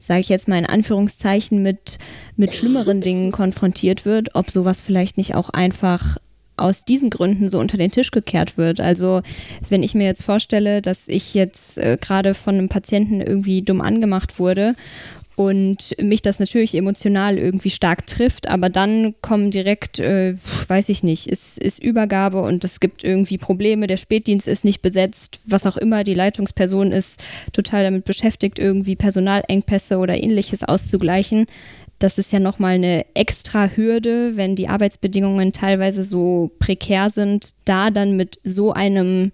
[0.06, 1.98] sage ich jetzt mal in Anführungszeichen, mit,
[2.36, 6.18] mit schlimmeren Dingen konfrontiert wird, ob sowas vielleicht nicht auch einfach
[6.56, 8.80] aus diesen Gründen so unter den Tisch gekehrt wird.
[8.80, 9.22] Also
[9.68, 13.80] wenn ich mir jetzt vorstelle, dass ich jetzt äh, gerade von einem Patienten irgendwie dumm
[13.80, 14.76] angemacht wurde
[15.36, 20.36] und mich das natürlich emotional irgendwie stark trifft, aber dann kommen direkt, äh,
[20.68, 24.82] weiß ich nicht, ist, ist Übergabe und es gibt irgendwie Probleme, der Spätdienst ist nicht
[24.82, 31.46] besetzt, was auch immer, die Leitungsperson ist total damit beschäftigt, irgendwie Personalengpässe oder ähnliches auszugleichen.
[31.98, 37.90] Das ist ja nochmal eine extra Hürde, wenn die Arbeitsbedingungen teilweise so prekär sind, da
[37.90, 39.32] dann mit so einem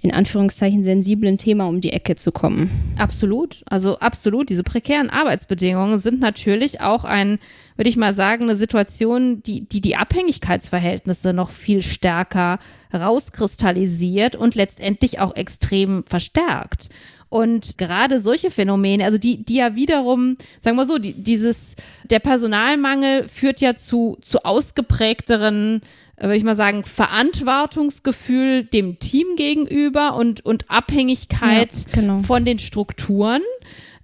[0.00, 2.70] in Anführungszeichen sensiblen Thema um die Ecke zu kommen.
[2.98, 3.64] Absolut.
[3.68, 4.48] Also absolut.
[4.48, 7.38] Diese prekären Arbeitsbedingungen sind natürlich auch ein,
[7.76, 12.58] würde ich mal sagen, eine Situation, die, die die Abhängigkeitsverhältnisse noch viel stärker
[12.94, 16.88] rauskristallisiert und letztendlich auch extrem verstärkt.
[17.30, 21.74] Und gerade solche Phänomene, also die, die ja wiederum, sagen wir so, die, dieses,
[22.08, 25.82] der Personalmangel führt ja zu, zu ausgeprägteren
[26.20, 32.20] würde ich mal sagen, Verantwortungsgefühl dem Team gegenüber und, und Abhängigkeit ja, genau.
[32.20, 33.42] von den Strukturen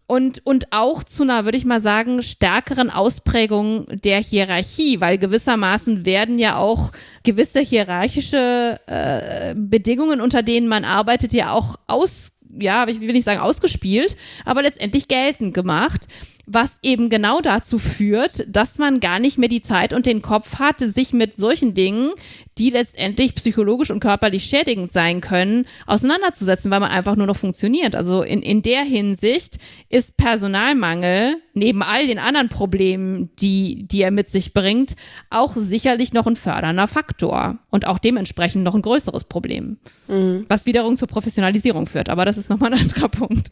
[0.06, 6.04] und, und auch zu einer, würde ich mal sagen, stärkeren Ausprägung der Hierarchie, weil gewissermaßen
[6.04, 6.92] werden ja auch
[7.22, 13.24] gewisse hierarchische äh, Bedingungen, unter denen man arbeitet, ja auch aus, ja, ich will nicht
[13.24, 16.06] sagen ausgespielt, aber letztendlich geltend gemacht
[16.46, 20.58] was eben genau dazu führt, dass man gar nicht mehr die Zeit und den Kopf
[20.58, 22.10] hat, sich mit solchen Dingen,
[22.58, 27.94] die letztendlich psychologisch und körperlich schädigend sein können, auseinanderzusetzen, weil man einfach nur noch funktioniert.
[27.96, 34.10] Also in, in der Hinsicht ist Personalmangel neben all den anderen Problemen, die, die er
[34.10, 34.96] mit sich bringt,
[35.30, 39.78] auch sicherlich noch ein fördernder Faktor und auch dementsprechend noch ein größeres Problem,
[40.08, 40.46] mhm.
[40.48, 42.08] was wiederum zur Professionalisierung führt.
[42.08, 43.50] Aber das ist nochmal ein anderer Punkt.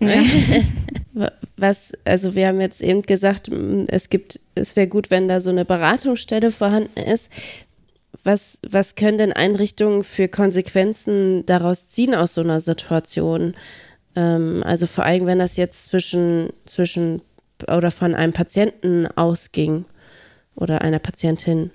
[0.00, 0.22] Ja.
[1.56, 3.50] Was, also wir haben jetzt eben gesagt,
[3.88, 7.30] es gibt, es wäre gut, wenn da so eine Beratungsstelle vorhanden ist.
[8.24, 13.54] Was, was können denn Einrichtungen für Konsequenzen daraus ziehen aus so einer Situation?
[14.16, 17.22] Ähm, also vor allem, wenn das jetzt zwischen, zwischen
[17.68, 19.84] oder von einem Patienten ausging
[20.54, 21.70] oder einer Patientin.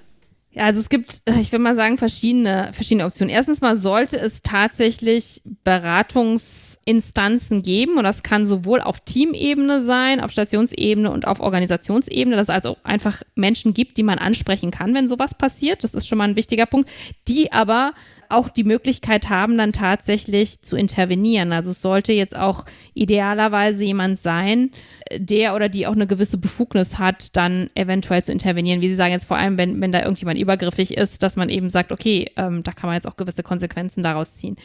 [0.55, 3.33] Ja, also es gibt, ich will mal sagen, verschiedene, verschiedene Optionen.
[3.33, 10.31] Erstens mal sollte es tatsächlich Beratungsinstanzen geben und das kann sowohl auf Teamebene sein, auf
[10.31, 15.09] Stationsebene und auf Organisationsebene, dass es also einfach Menschen gibt, die man ansprechen kann, wenn
[15.09, 15.83] sowas passiert.
[15.83, 16.89] Das ist schon mal ein wichtiger Punkt,
[17.27, 17.91] die aber
[18.29, 21.53] auch die Möglichkeit haben, dann tatsächlich zu intervenieren.
[21.53, 24.71] Also es sollte jetzt auch idealerweise jemand sein,
[25.15, 28.81] der oder die auch eine gewisse Befugnis hat, dann eventuell zu intervenieren.
[28.81, 31.69] Wie Sie sagen jetzt vor allem, wenn, wenn da irgendjemand übergriffig ist, dass man eben
[31.69, 34.57] sagt, okay, ähm, da kann man jetzt auch gewisse Konsequenzen daraus ziehen.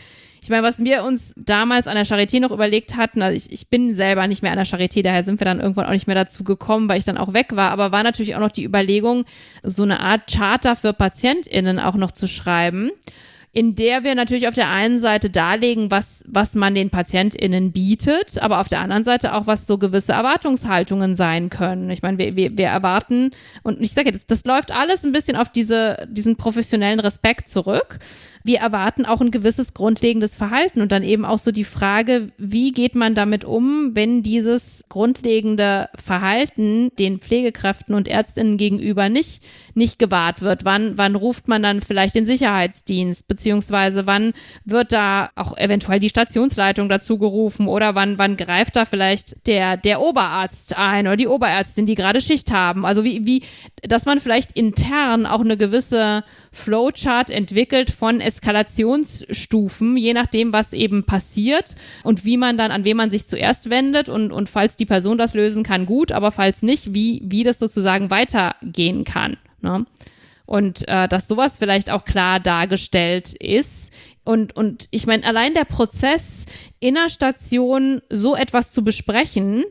[0.42, 3.68] Ich meine, was wir uns damals an der Charité noch überlegt hatten, also ich, ich
[3.68, 6.16] bin selber nicht mehr an der Charité, daher sind wir dann irgendwann auch nicht mehr
[6.16, 9.24] dazu gekommen, weil ich dann auch weg war, aber war natürlich auch noch die Überlegung,
[9.62, 12.90] so eine Art Charter für PatientInnen auch noch zu schreiben
[13.52, 18.40] in der wir natürlich auf der einen Seite darlegen, was, was man den PatientInnen bietet,
[18.40, 21.90] aber auf der anderen Seite auch, was so gewisse Erwartungshaltungen sein können.
[21.90, 23.32] Ich meine, wir, wir, wir erwarten,
[23.64, 27.98] und ich sage, das, das läuft alles ein bisschen auf diese, diesen professionellen Respekt zurück
[28.42, 32.72] wir erwarten auch ein gewisses grundlegendes Verhalten und dann eben auch so die Frage, wie
[32.72, 39.42] geht man damit um, wenn dieses grundlegende Verhalten den Pflegekräften und Ärztinnen gegenüber nicht,
[39.74, 40.64] nicht gewahrt wird?
[40.64, 44.32] Wann, wann ruft man dann vielleicht den Sicherheitsdienst, beziehungsweise wann
[44.64, 49.76] wird da auch eventuell die Stationsleitung dazu gerufen oder wann, wann greift da vielleicht der,
[49.76, 52.86] der Oberarzt ein oder die Oberärztin, die gerade Schicht haben?
[52.86, 53.42] Also wie, wie,
[53.82, 61.04] dass man vielleicht intern auch eine gewisse Flowchart entwickelt von Eskalationsstufen, je nachdem, was eben
[61.04, 64.86] passiert und wie man dann, an wen man sich zuerst wendet und, und falls die
[64.86, 69.36] Person das lösen kann, gut, aber falls nicht, wie, wie das sozusagen weitergehen kann.
[69.60, 69.86] Ne?
[70.44, 73.92] Und äh, dass sowas vielleicht auch klar dargestellt ist.
[74.24, 76.46] Und, und ich meine, allein der Prozess,
[76.80, 79.64] in der Station so etwas zu besprechen,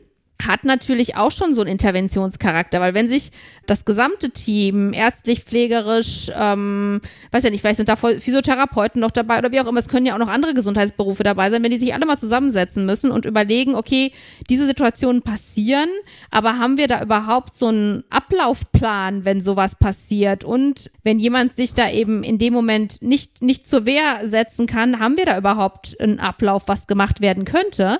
[0.46, 3.30] hat natürlich auch schon so einen Interventionscharakter, weil wenn sich
[3.66, 7.00] das gesamte Team ärztlich, pflegerisch, ähm,
[7.30, 10.06] weiß ja nicht, vielleicht sind da Physiotherapeuten noch dabei oder wie auch immer, es können
[10.06, 13.24] ja auch noch andere Gesundheitsberufe dabei sein, wenn die sich alle mal zusammensetzen müssen und
[13.24, 14.12] überlegen, okay,
[14.48, 15.88] diese Situationen passieren,
[16.30, 21.74] aber haben wir da überhaupt so einen Ablaufplan, wenn sowas passiert und wenn jemand sich
[21.74, 26.00] da eben in dem Moment nicht, nicht zur Wehr setzen kann, haben wir da überhaupt
[26.00, 27.98] einen Ablauf, was gemacht werden könnte?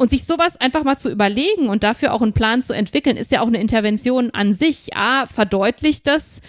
[0.00, 3.32] Und sich sowas einfach mal zu überlegen und dafür auch einen Plan zu entwickeln, ist
[3.32, 4.96] ja auch eine Intervention an sich.
[4.96, 6.40] A, verdeutlicht das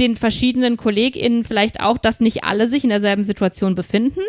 [0.00, 4.20] den verschiedenen KollegInnen vielleicht auch, dass nicht alle sich in derselben Situation befinden,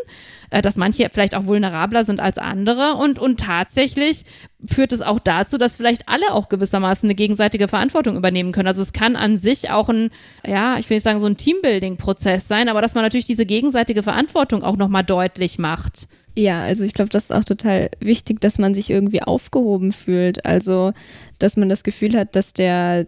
[0.51, 4.25] äh, dass manche vielleicht auch vulnerabler sind als andere und, und tatsächlich
[4.65, 8.67] führt es auch dazu, dass vielleicht alle auch gewissermaßen eine gegenseitige Verantwortung übernehmen können.
[8.67, 10.11] Also es kann an sich auch ein,
[10.45, 14.03] ja, ich will nicht sagen so ein Teambuilding-Prozess sein, aber dass man natürlich diese gegenseitige
[14.03, 16.07] Verantwortung auch nochmal deutlich macht.
[16.35, 20.45] Ja, also ich glaube, das ist auch total wichtig, dass man sich irgendwie aufgehoben fühlt.
[20.45, 20.93] Also,
[21.39, 23.07] dass man das Gefühl hat, dass der,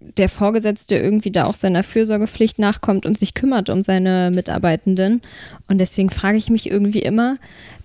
[0.00, 5.22] der Vorgesetzte irgendwie da auch seiner Fürsorgepflicht nachkommt und sich kümmert um seine Mitarbeitenden.
[5.68, 7.36] Und deswegen frage ich mich irgendwie immer,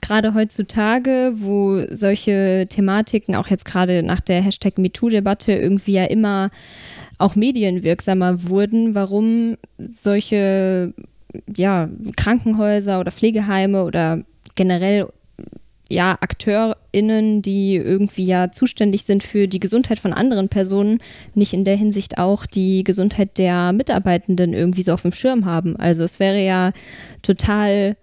[0.02, 6.50] gerade heutzutage, wo solche Thematiken auch jetzt gerade nach der Hashtag MeToo-Debatte irgendwie ja immer
[7.18, 10.94] auch medienwirksamer wurden, warum solche
[11.56, 14.22] ja, Krankenhäuser oder Pflegeheime oder
[14.56, 15.08] generell
[15.94, 21.00] ja, AkteurInnen, die irgendwie ja zuständig sind für die Gesundheit von anderen Personen,
[21.34, 25.76] nicht in der Hinsicht auch die Gesundheit der Mitarbeitenden irgendwie so auf dem Schirm haben.
[25.78, 26.72] Also es wäre ja
[27.22, 27.96] total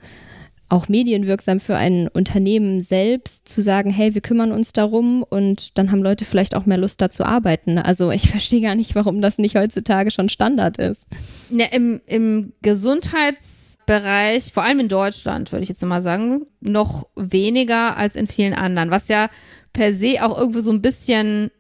[0.70, 5.90] auch medienwirksam für ein Unternehmen selbst zu sagen, hey, wir kümmern uns darum und dann
[5.90, 7.76] haben Leute vielleicht auch mehr Lust da zu arbeiten.
[7.76, 11.08] Also ich verstehe gar nicht, warum das nicht heutzutage schon Standard ist.
[11.50, 13.59] Ja, im, im Gesundheits
[13.90, 18.54] Bereich, vor allem in Deutschland, würde ich jetzt mal sagen, noch weniger als in vielen
[18.54, 19.28] anderen, was ja
[19.72, 21.50] per se auch irgendwie so ein bisschen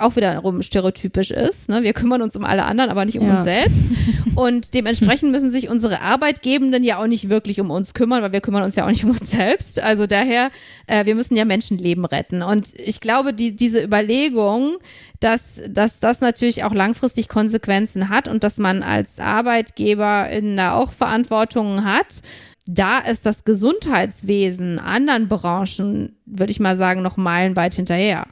[0.00, 1.68] auch wiederum stereotypisch ist.
[1.68, 1.82] Ne?
[1.82, 3.36] Wir kümmern uns um alle anderen, aber nicht um ja.
[3.36, 3.86] uns selbst.
[4.34, 8.40] Und dementsprechend müssen sich unsere Arbeitgebenden ja auch nicht wirklich um uns kümmern, weil wir
[8.40, 9.82] kümmern uns ja auch nicht um uns selbst.
[9.82, 10.50] Also daher,
[10.86, 12.42] äh, wir müssen ja Menschenleben retten.
[12.42, 14.78] Und ich glaube, die, diese Überlegung,
[15.20, 20.74] dass, dass das natürlich auch langfristig Konsequenzen hat und dass man als Arbeitgeber in da
[20.74, 22.22] auch Verantwortungen hat,
[22.66, 28.26] da ist das Gesundheitswesen anderen Branchen, würde ich mal sagen, noch meilenweit hinterher.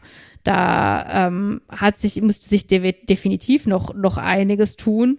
[0.49, 5.19] Da ähm, hat sich, müsste sich de definitiv noch, noch einiges tun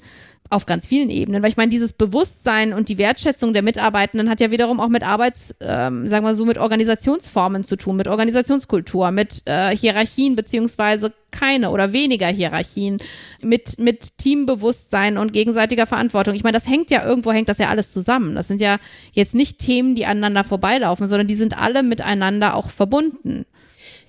[0.50, 1.44] auf ganz vielen Ebenen.
[1.44, 5.04] Weil ich meine, dieses Bewusstsein und die Wertschätzung der Mitarbeitenden hat ja wiederum auch mit
[5.04, 11.14] Arbeits, ähm, sagen wir so, mit Organisationsformen zu tun, mit Organisationskultur, mit äh, Hierarchien beziehungsweise
[11.30, 12.98] keine oder weniger Hierarchien,
[13.44, 16.34] mit, mit Teambewusstsein und gegenseitiger Verantwortung.
[16.34, 18.34] Ich meine, das hängt ja irgendwo, hängt das ja alles zusammen.
[18.34, 18.78] Das sind ja
[19.12, 23.46] jetzt nicht Themen, die aneinander vorbeilaufen, sondern die sind alle miteinander auch verbunden.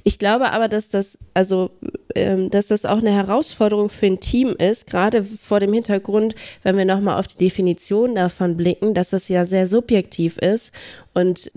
[0.04, 1.70] Ich glaube aber, dass das, also,
[2.14, 6.76] ähm, dass das auch eine Herausforderung für ein Team ist, gerade vor dem Hintergrund, wenn
[6.76, 10.72] wir nochmal auf die Definition davon blicken, dass es ja sehr subjektiv ist
[11.14, 11.50] und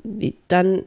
[0.48, 0.84] dann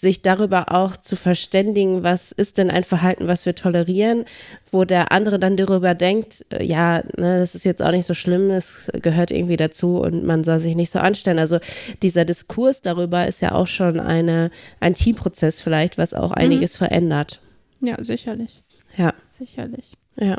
[0.00, 4.24] sich darüber auch zu verständigen, was ist denn ein Verhalten, was wir tolerieren,
[4.72, 8.14] wo der andere dann darüber denkt, äh, ja, ne, das ist jetzt auch nicht so
[8.14, 11.38] schlimm, es gehört irgendwie dazu und man soll sich nicht so anstellen.
[11.38, 11.58] Also
[12.02, 14.50] dieser Diskurs darüber ist ja auch schon eine,
[14.80, 16.86] ein Teamprozess vielleicht, was auch einiges mhm.
[16.86, 17.40] verändert.
[17.80, 18.62] Ja, sicherlich.
[18.96, 19.14] Ja.
[19.30, 19.92] Sicherlich.
[20.18, 20.38] Ja.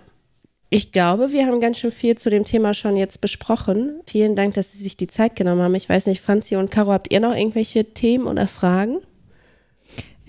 [0.70, 4.00] Ich glaube, wir haben ganz schön viel zu dem Thema schon jetzt besprochen.
[4.06, 5.76] Vielen Dank, dass Sie sich die Zeit genommen haben.
[5.76, 9.00] Ich weiß nicht, Franzi und Caro, habt ihr noch irgendwelche Themen oder Fragen?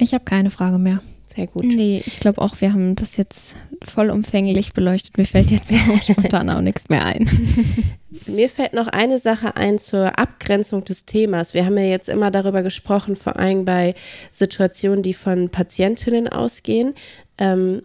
[0.03, 1.01] Ich habe keine Frage mehr.
[1.35, 1.65] Sehr gut.
[1.65, 5.17] Nee, ich glaube auch, wir haben das jetzt vollumfänglich beleuchtet.
[5.17, 5.73] Mir fällt jetzt
[6.03, 7.31] spontan auch nichts mehr ein.
[8.27, 11.55] Mir fällt noch eine Sache ein zur Abgrenzung des Themas.
[11.55, 13.95] Wir haben ja jetzt immer darüber gesprochen, vor allem bei
[14.31, 16.95] Situationen, die von Patientinnen ausgehen.
[17.39, 17.83] Ähm,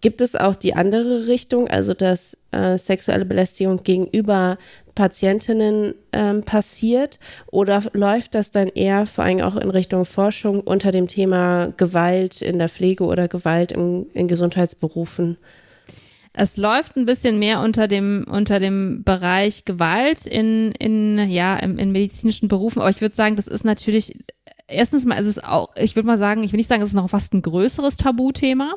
[0.00, 4.58] gibt es auch die andere Richtung, also dass äh, sexuelle Belästigung gegenüber
[4.94, 7.18] Patientinnen ähm, passiert
[7.50, 12.42] oder läuft das dann eher vor allem auch in Richtung Forschung unter dem Thema Gewalt
[12.42, 15.36] in der Pflege oder Gewalt in, in Gesundheitsberufen?
[16.36, 21.78] Es läuft ein bisschen mehr unter dem, unter dem Bereich Gewalt in, in, ja, in,
[21.78, 24.18] in medizinischen Berufen, aber ich würde sagen, das ist natürlich,
[24.66, 26.94] erstens mal ist es auch, ich würde mal sagen, ich will nicht sagen, es ist
[26.94, 28.74] noch fast ein größeres Tabuthema.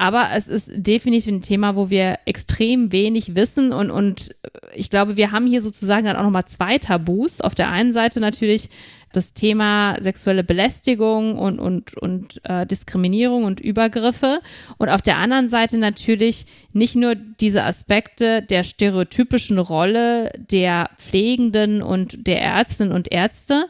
[0.00, 4.34] Aber es ist definitiv ein Thema, wo wir extrem wenig wissen und, und
[4.74, 7.42] ich glaube, wir haben hier sozusagen dann auch nochmal zwei Tabus.
[7.42, 8.70] Auf der einen Seite natürlich
[9.12, 14.40] das Thema sexuelle Belästigung und, und, und äh, Diskriminierung und Übergriffe
[14.78, 21.82] und auf der anderen Seite natürlich nicht nur diese Aspekte der stereotypischen Rolle der Pflegenden
[21.82, 23.66] und der Ärztinnen und Ärzte,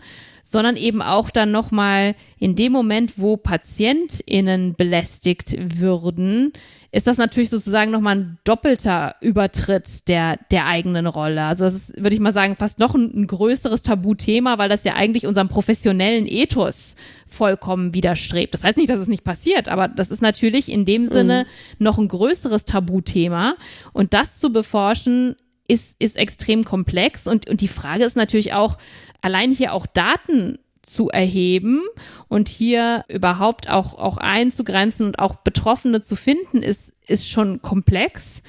[0.51, 6.53] sondern eben auch dann nochmal in dem Moment, wo PatientInnen belästigt würden,
[6.93, 11.43] ist das natürlich sozusagen nochmal ein doppelter Übertritt der, der eigenen Rolle.
[11.45, 14.83] Also das ist, würde ich mal sagen, fast noch ein, ein größeres Tabuthema, weil das
[14.83, 16.97] ja eigentlich unserem professionellen Ethos
[17.29, 18.55] vollkommen widerstrebt.
[18.55, 21.47] Das heißt nicht, dass es nicht passiert, aber das ist natürlich in dem Sinne
[21.79, 21.85] mhm.
[21.85, 23.55] noch ein größeres Tabuthema.
[23.93, 25.37] Und das zu beforschen,
[25.71, 27.27] ist, ist extrem komplex.
[27.27, 28.77] Und, und die Frage ist natürlich auch,
[29.23, 31.83] allein hier auch Daten zu erheben
[32.29, 38.43] und hier überhaupt auch, auch einzugrenzen und auch Betroffene zu finden, ist, ist schon komplex.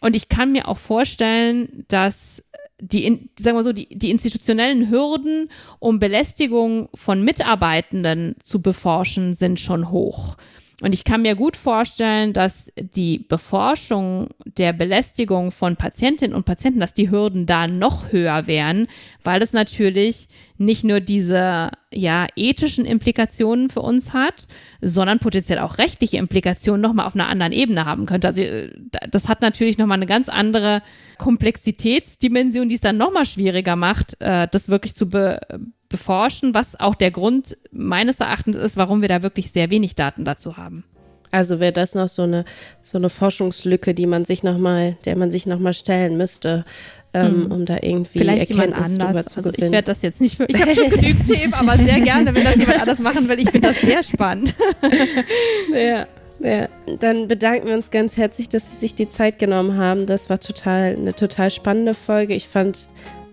[0.00, 2.42] Und ich kann mir auch vorstellen, dass
[2.80, 5.48] die, sagen wir so, die, die institutionellen Hürden,
[5.78, 10.36] um Belästigung von Mitarbeitenden zu beforschen, sind schon hoch.
[10.84, 14.28] Und ich kann mir gut vorstellen, dass die Beforschung
[14.58, 18.86] der Belästigung von Patientinnen und Patienten, dass die Hürden da noch höher wären,
[19.22, 20.28] weil es natürlich
[20.58, 24.46] nicht nur diese ja, ethischen Implikationen für uns hat,
[24.82, 28.28] sondern potenziell auch rechtliche Implikationen nochmal auf einer anderen Ebene haben könnte.
[28.28, 28.70] Also äh,
[29.10, 30.82] das hat natürlich nochmal eine ganz andere
[31.16, 35.40] Komplexitätsdimension, die es dann nochmal schwieriger macht, äh, das wirklich zu be
[35.94, 40.24] beforschen, was auch der Grund meines Erachtens ist, warum wir da wirklich sehr wenig Daten
[40.24, 40.82] dazu haben.
[41.30, 42.44] Also wäre das noch so eine,
[42.82, 46.64] so eine Forschungslücke, die man sich noch mal, der man sich nochmal stellen müsste,
[47.12, 47.52] ähm, hm.
[47.52, 50.74] um da irgendwie Vielleicht Erkenntnis drüber zu also Ich werde das jetzt nicht, ich habe
[50.74, 53.38] schon genügend Themen, aber sehr gerne, wenn das jemand anders machen will.
[53.38, 54.54] Ich finde das sehr spannend.
[55.72, 56.06] ja.
[56.40, 56.68] Ja,
[56.98, 60.06] dann bedanken wir uns ganz herzlich, dass Sie sich die Zeit genommen haben.
[60.06, 62.34] Das war total eine total spannende Folge.
[62.34, 62.88] Ich fand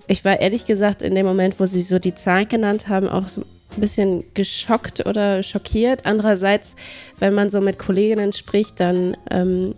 [0.08, 3.30] ich war ehrlich gesagt in dem Moment, wo sie so die Zahl genannt haben, auch
[3.30, 6.06] so ein bisschen geschockt oder schockiert.
[6.06, 6.76] Andererseits,
[7.20, 9.76] wenn man so mit Kolleginnen spricht, dann ähm,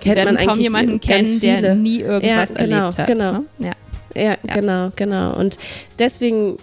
[0.00, 3.06] kennt man eigentlich kaum jemanden kennen, der nie irgendwas ja, genau, erlebt hat.
[3.06, 3.32] Genau.
[3.32, 3.44] Ne?
[3.58, 3.72] Ja.
[4.16, 5.36] Ja, ja, genau, genau.
[5.36, 5.58] Und
[5.98, 6.56] deswegen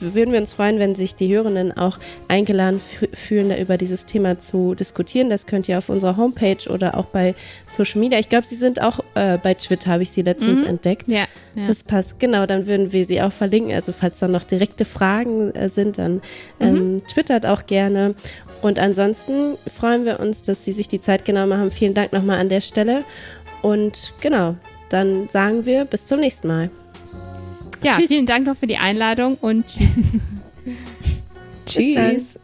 [0.00, 1.98] würden wir uns freuen, wenn sich die Hörenden auch
[2.28, 2.80] eingeladen
[3.12, 5.30] fühlen, da über dieses Thema zu diskutieren.
[5.30, 7.34] Das könnt ihr auf unserer Homepage oder auch bei
[7.66, 8.18] Social Media.
[8.18, 10.68] Ich glaube, sie sind auch äh, bei Twitter, habe ich sie letztens mhm.
[10.68, 11.10] entdeckt.
[11.10, 12.18] Ja, ja, Das passt.
[12.20, 13.74] Genau, dann würden wir sie auch verlinken.
[13.74, 16.20] Also falls da noch direkte Fragen äh, sind, dann
[16.60, 17.06] ähm, mhm.
[17.06, 18.14] twittert auch gerne.
[18.62, 21.70] Und ansonsten freuen wir uns, dass Sie sich die Zeit genommen haben.
[21.70, 23.04] Vielen Dank nochmal an der Stelle.
[23.60, 24.56] Und genau,
[24.88, 26.70] dann sagen wir bis zum nächsten Mal.
[27.82, 28.10] Ja, tschüss.
[28.10, 29.88] vielen Dank noch für die Einladung und tschüss.
[31.66, 32.38] tschüss.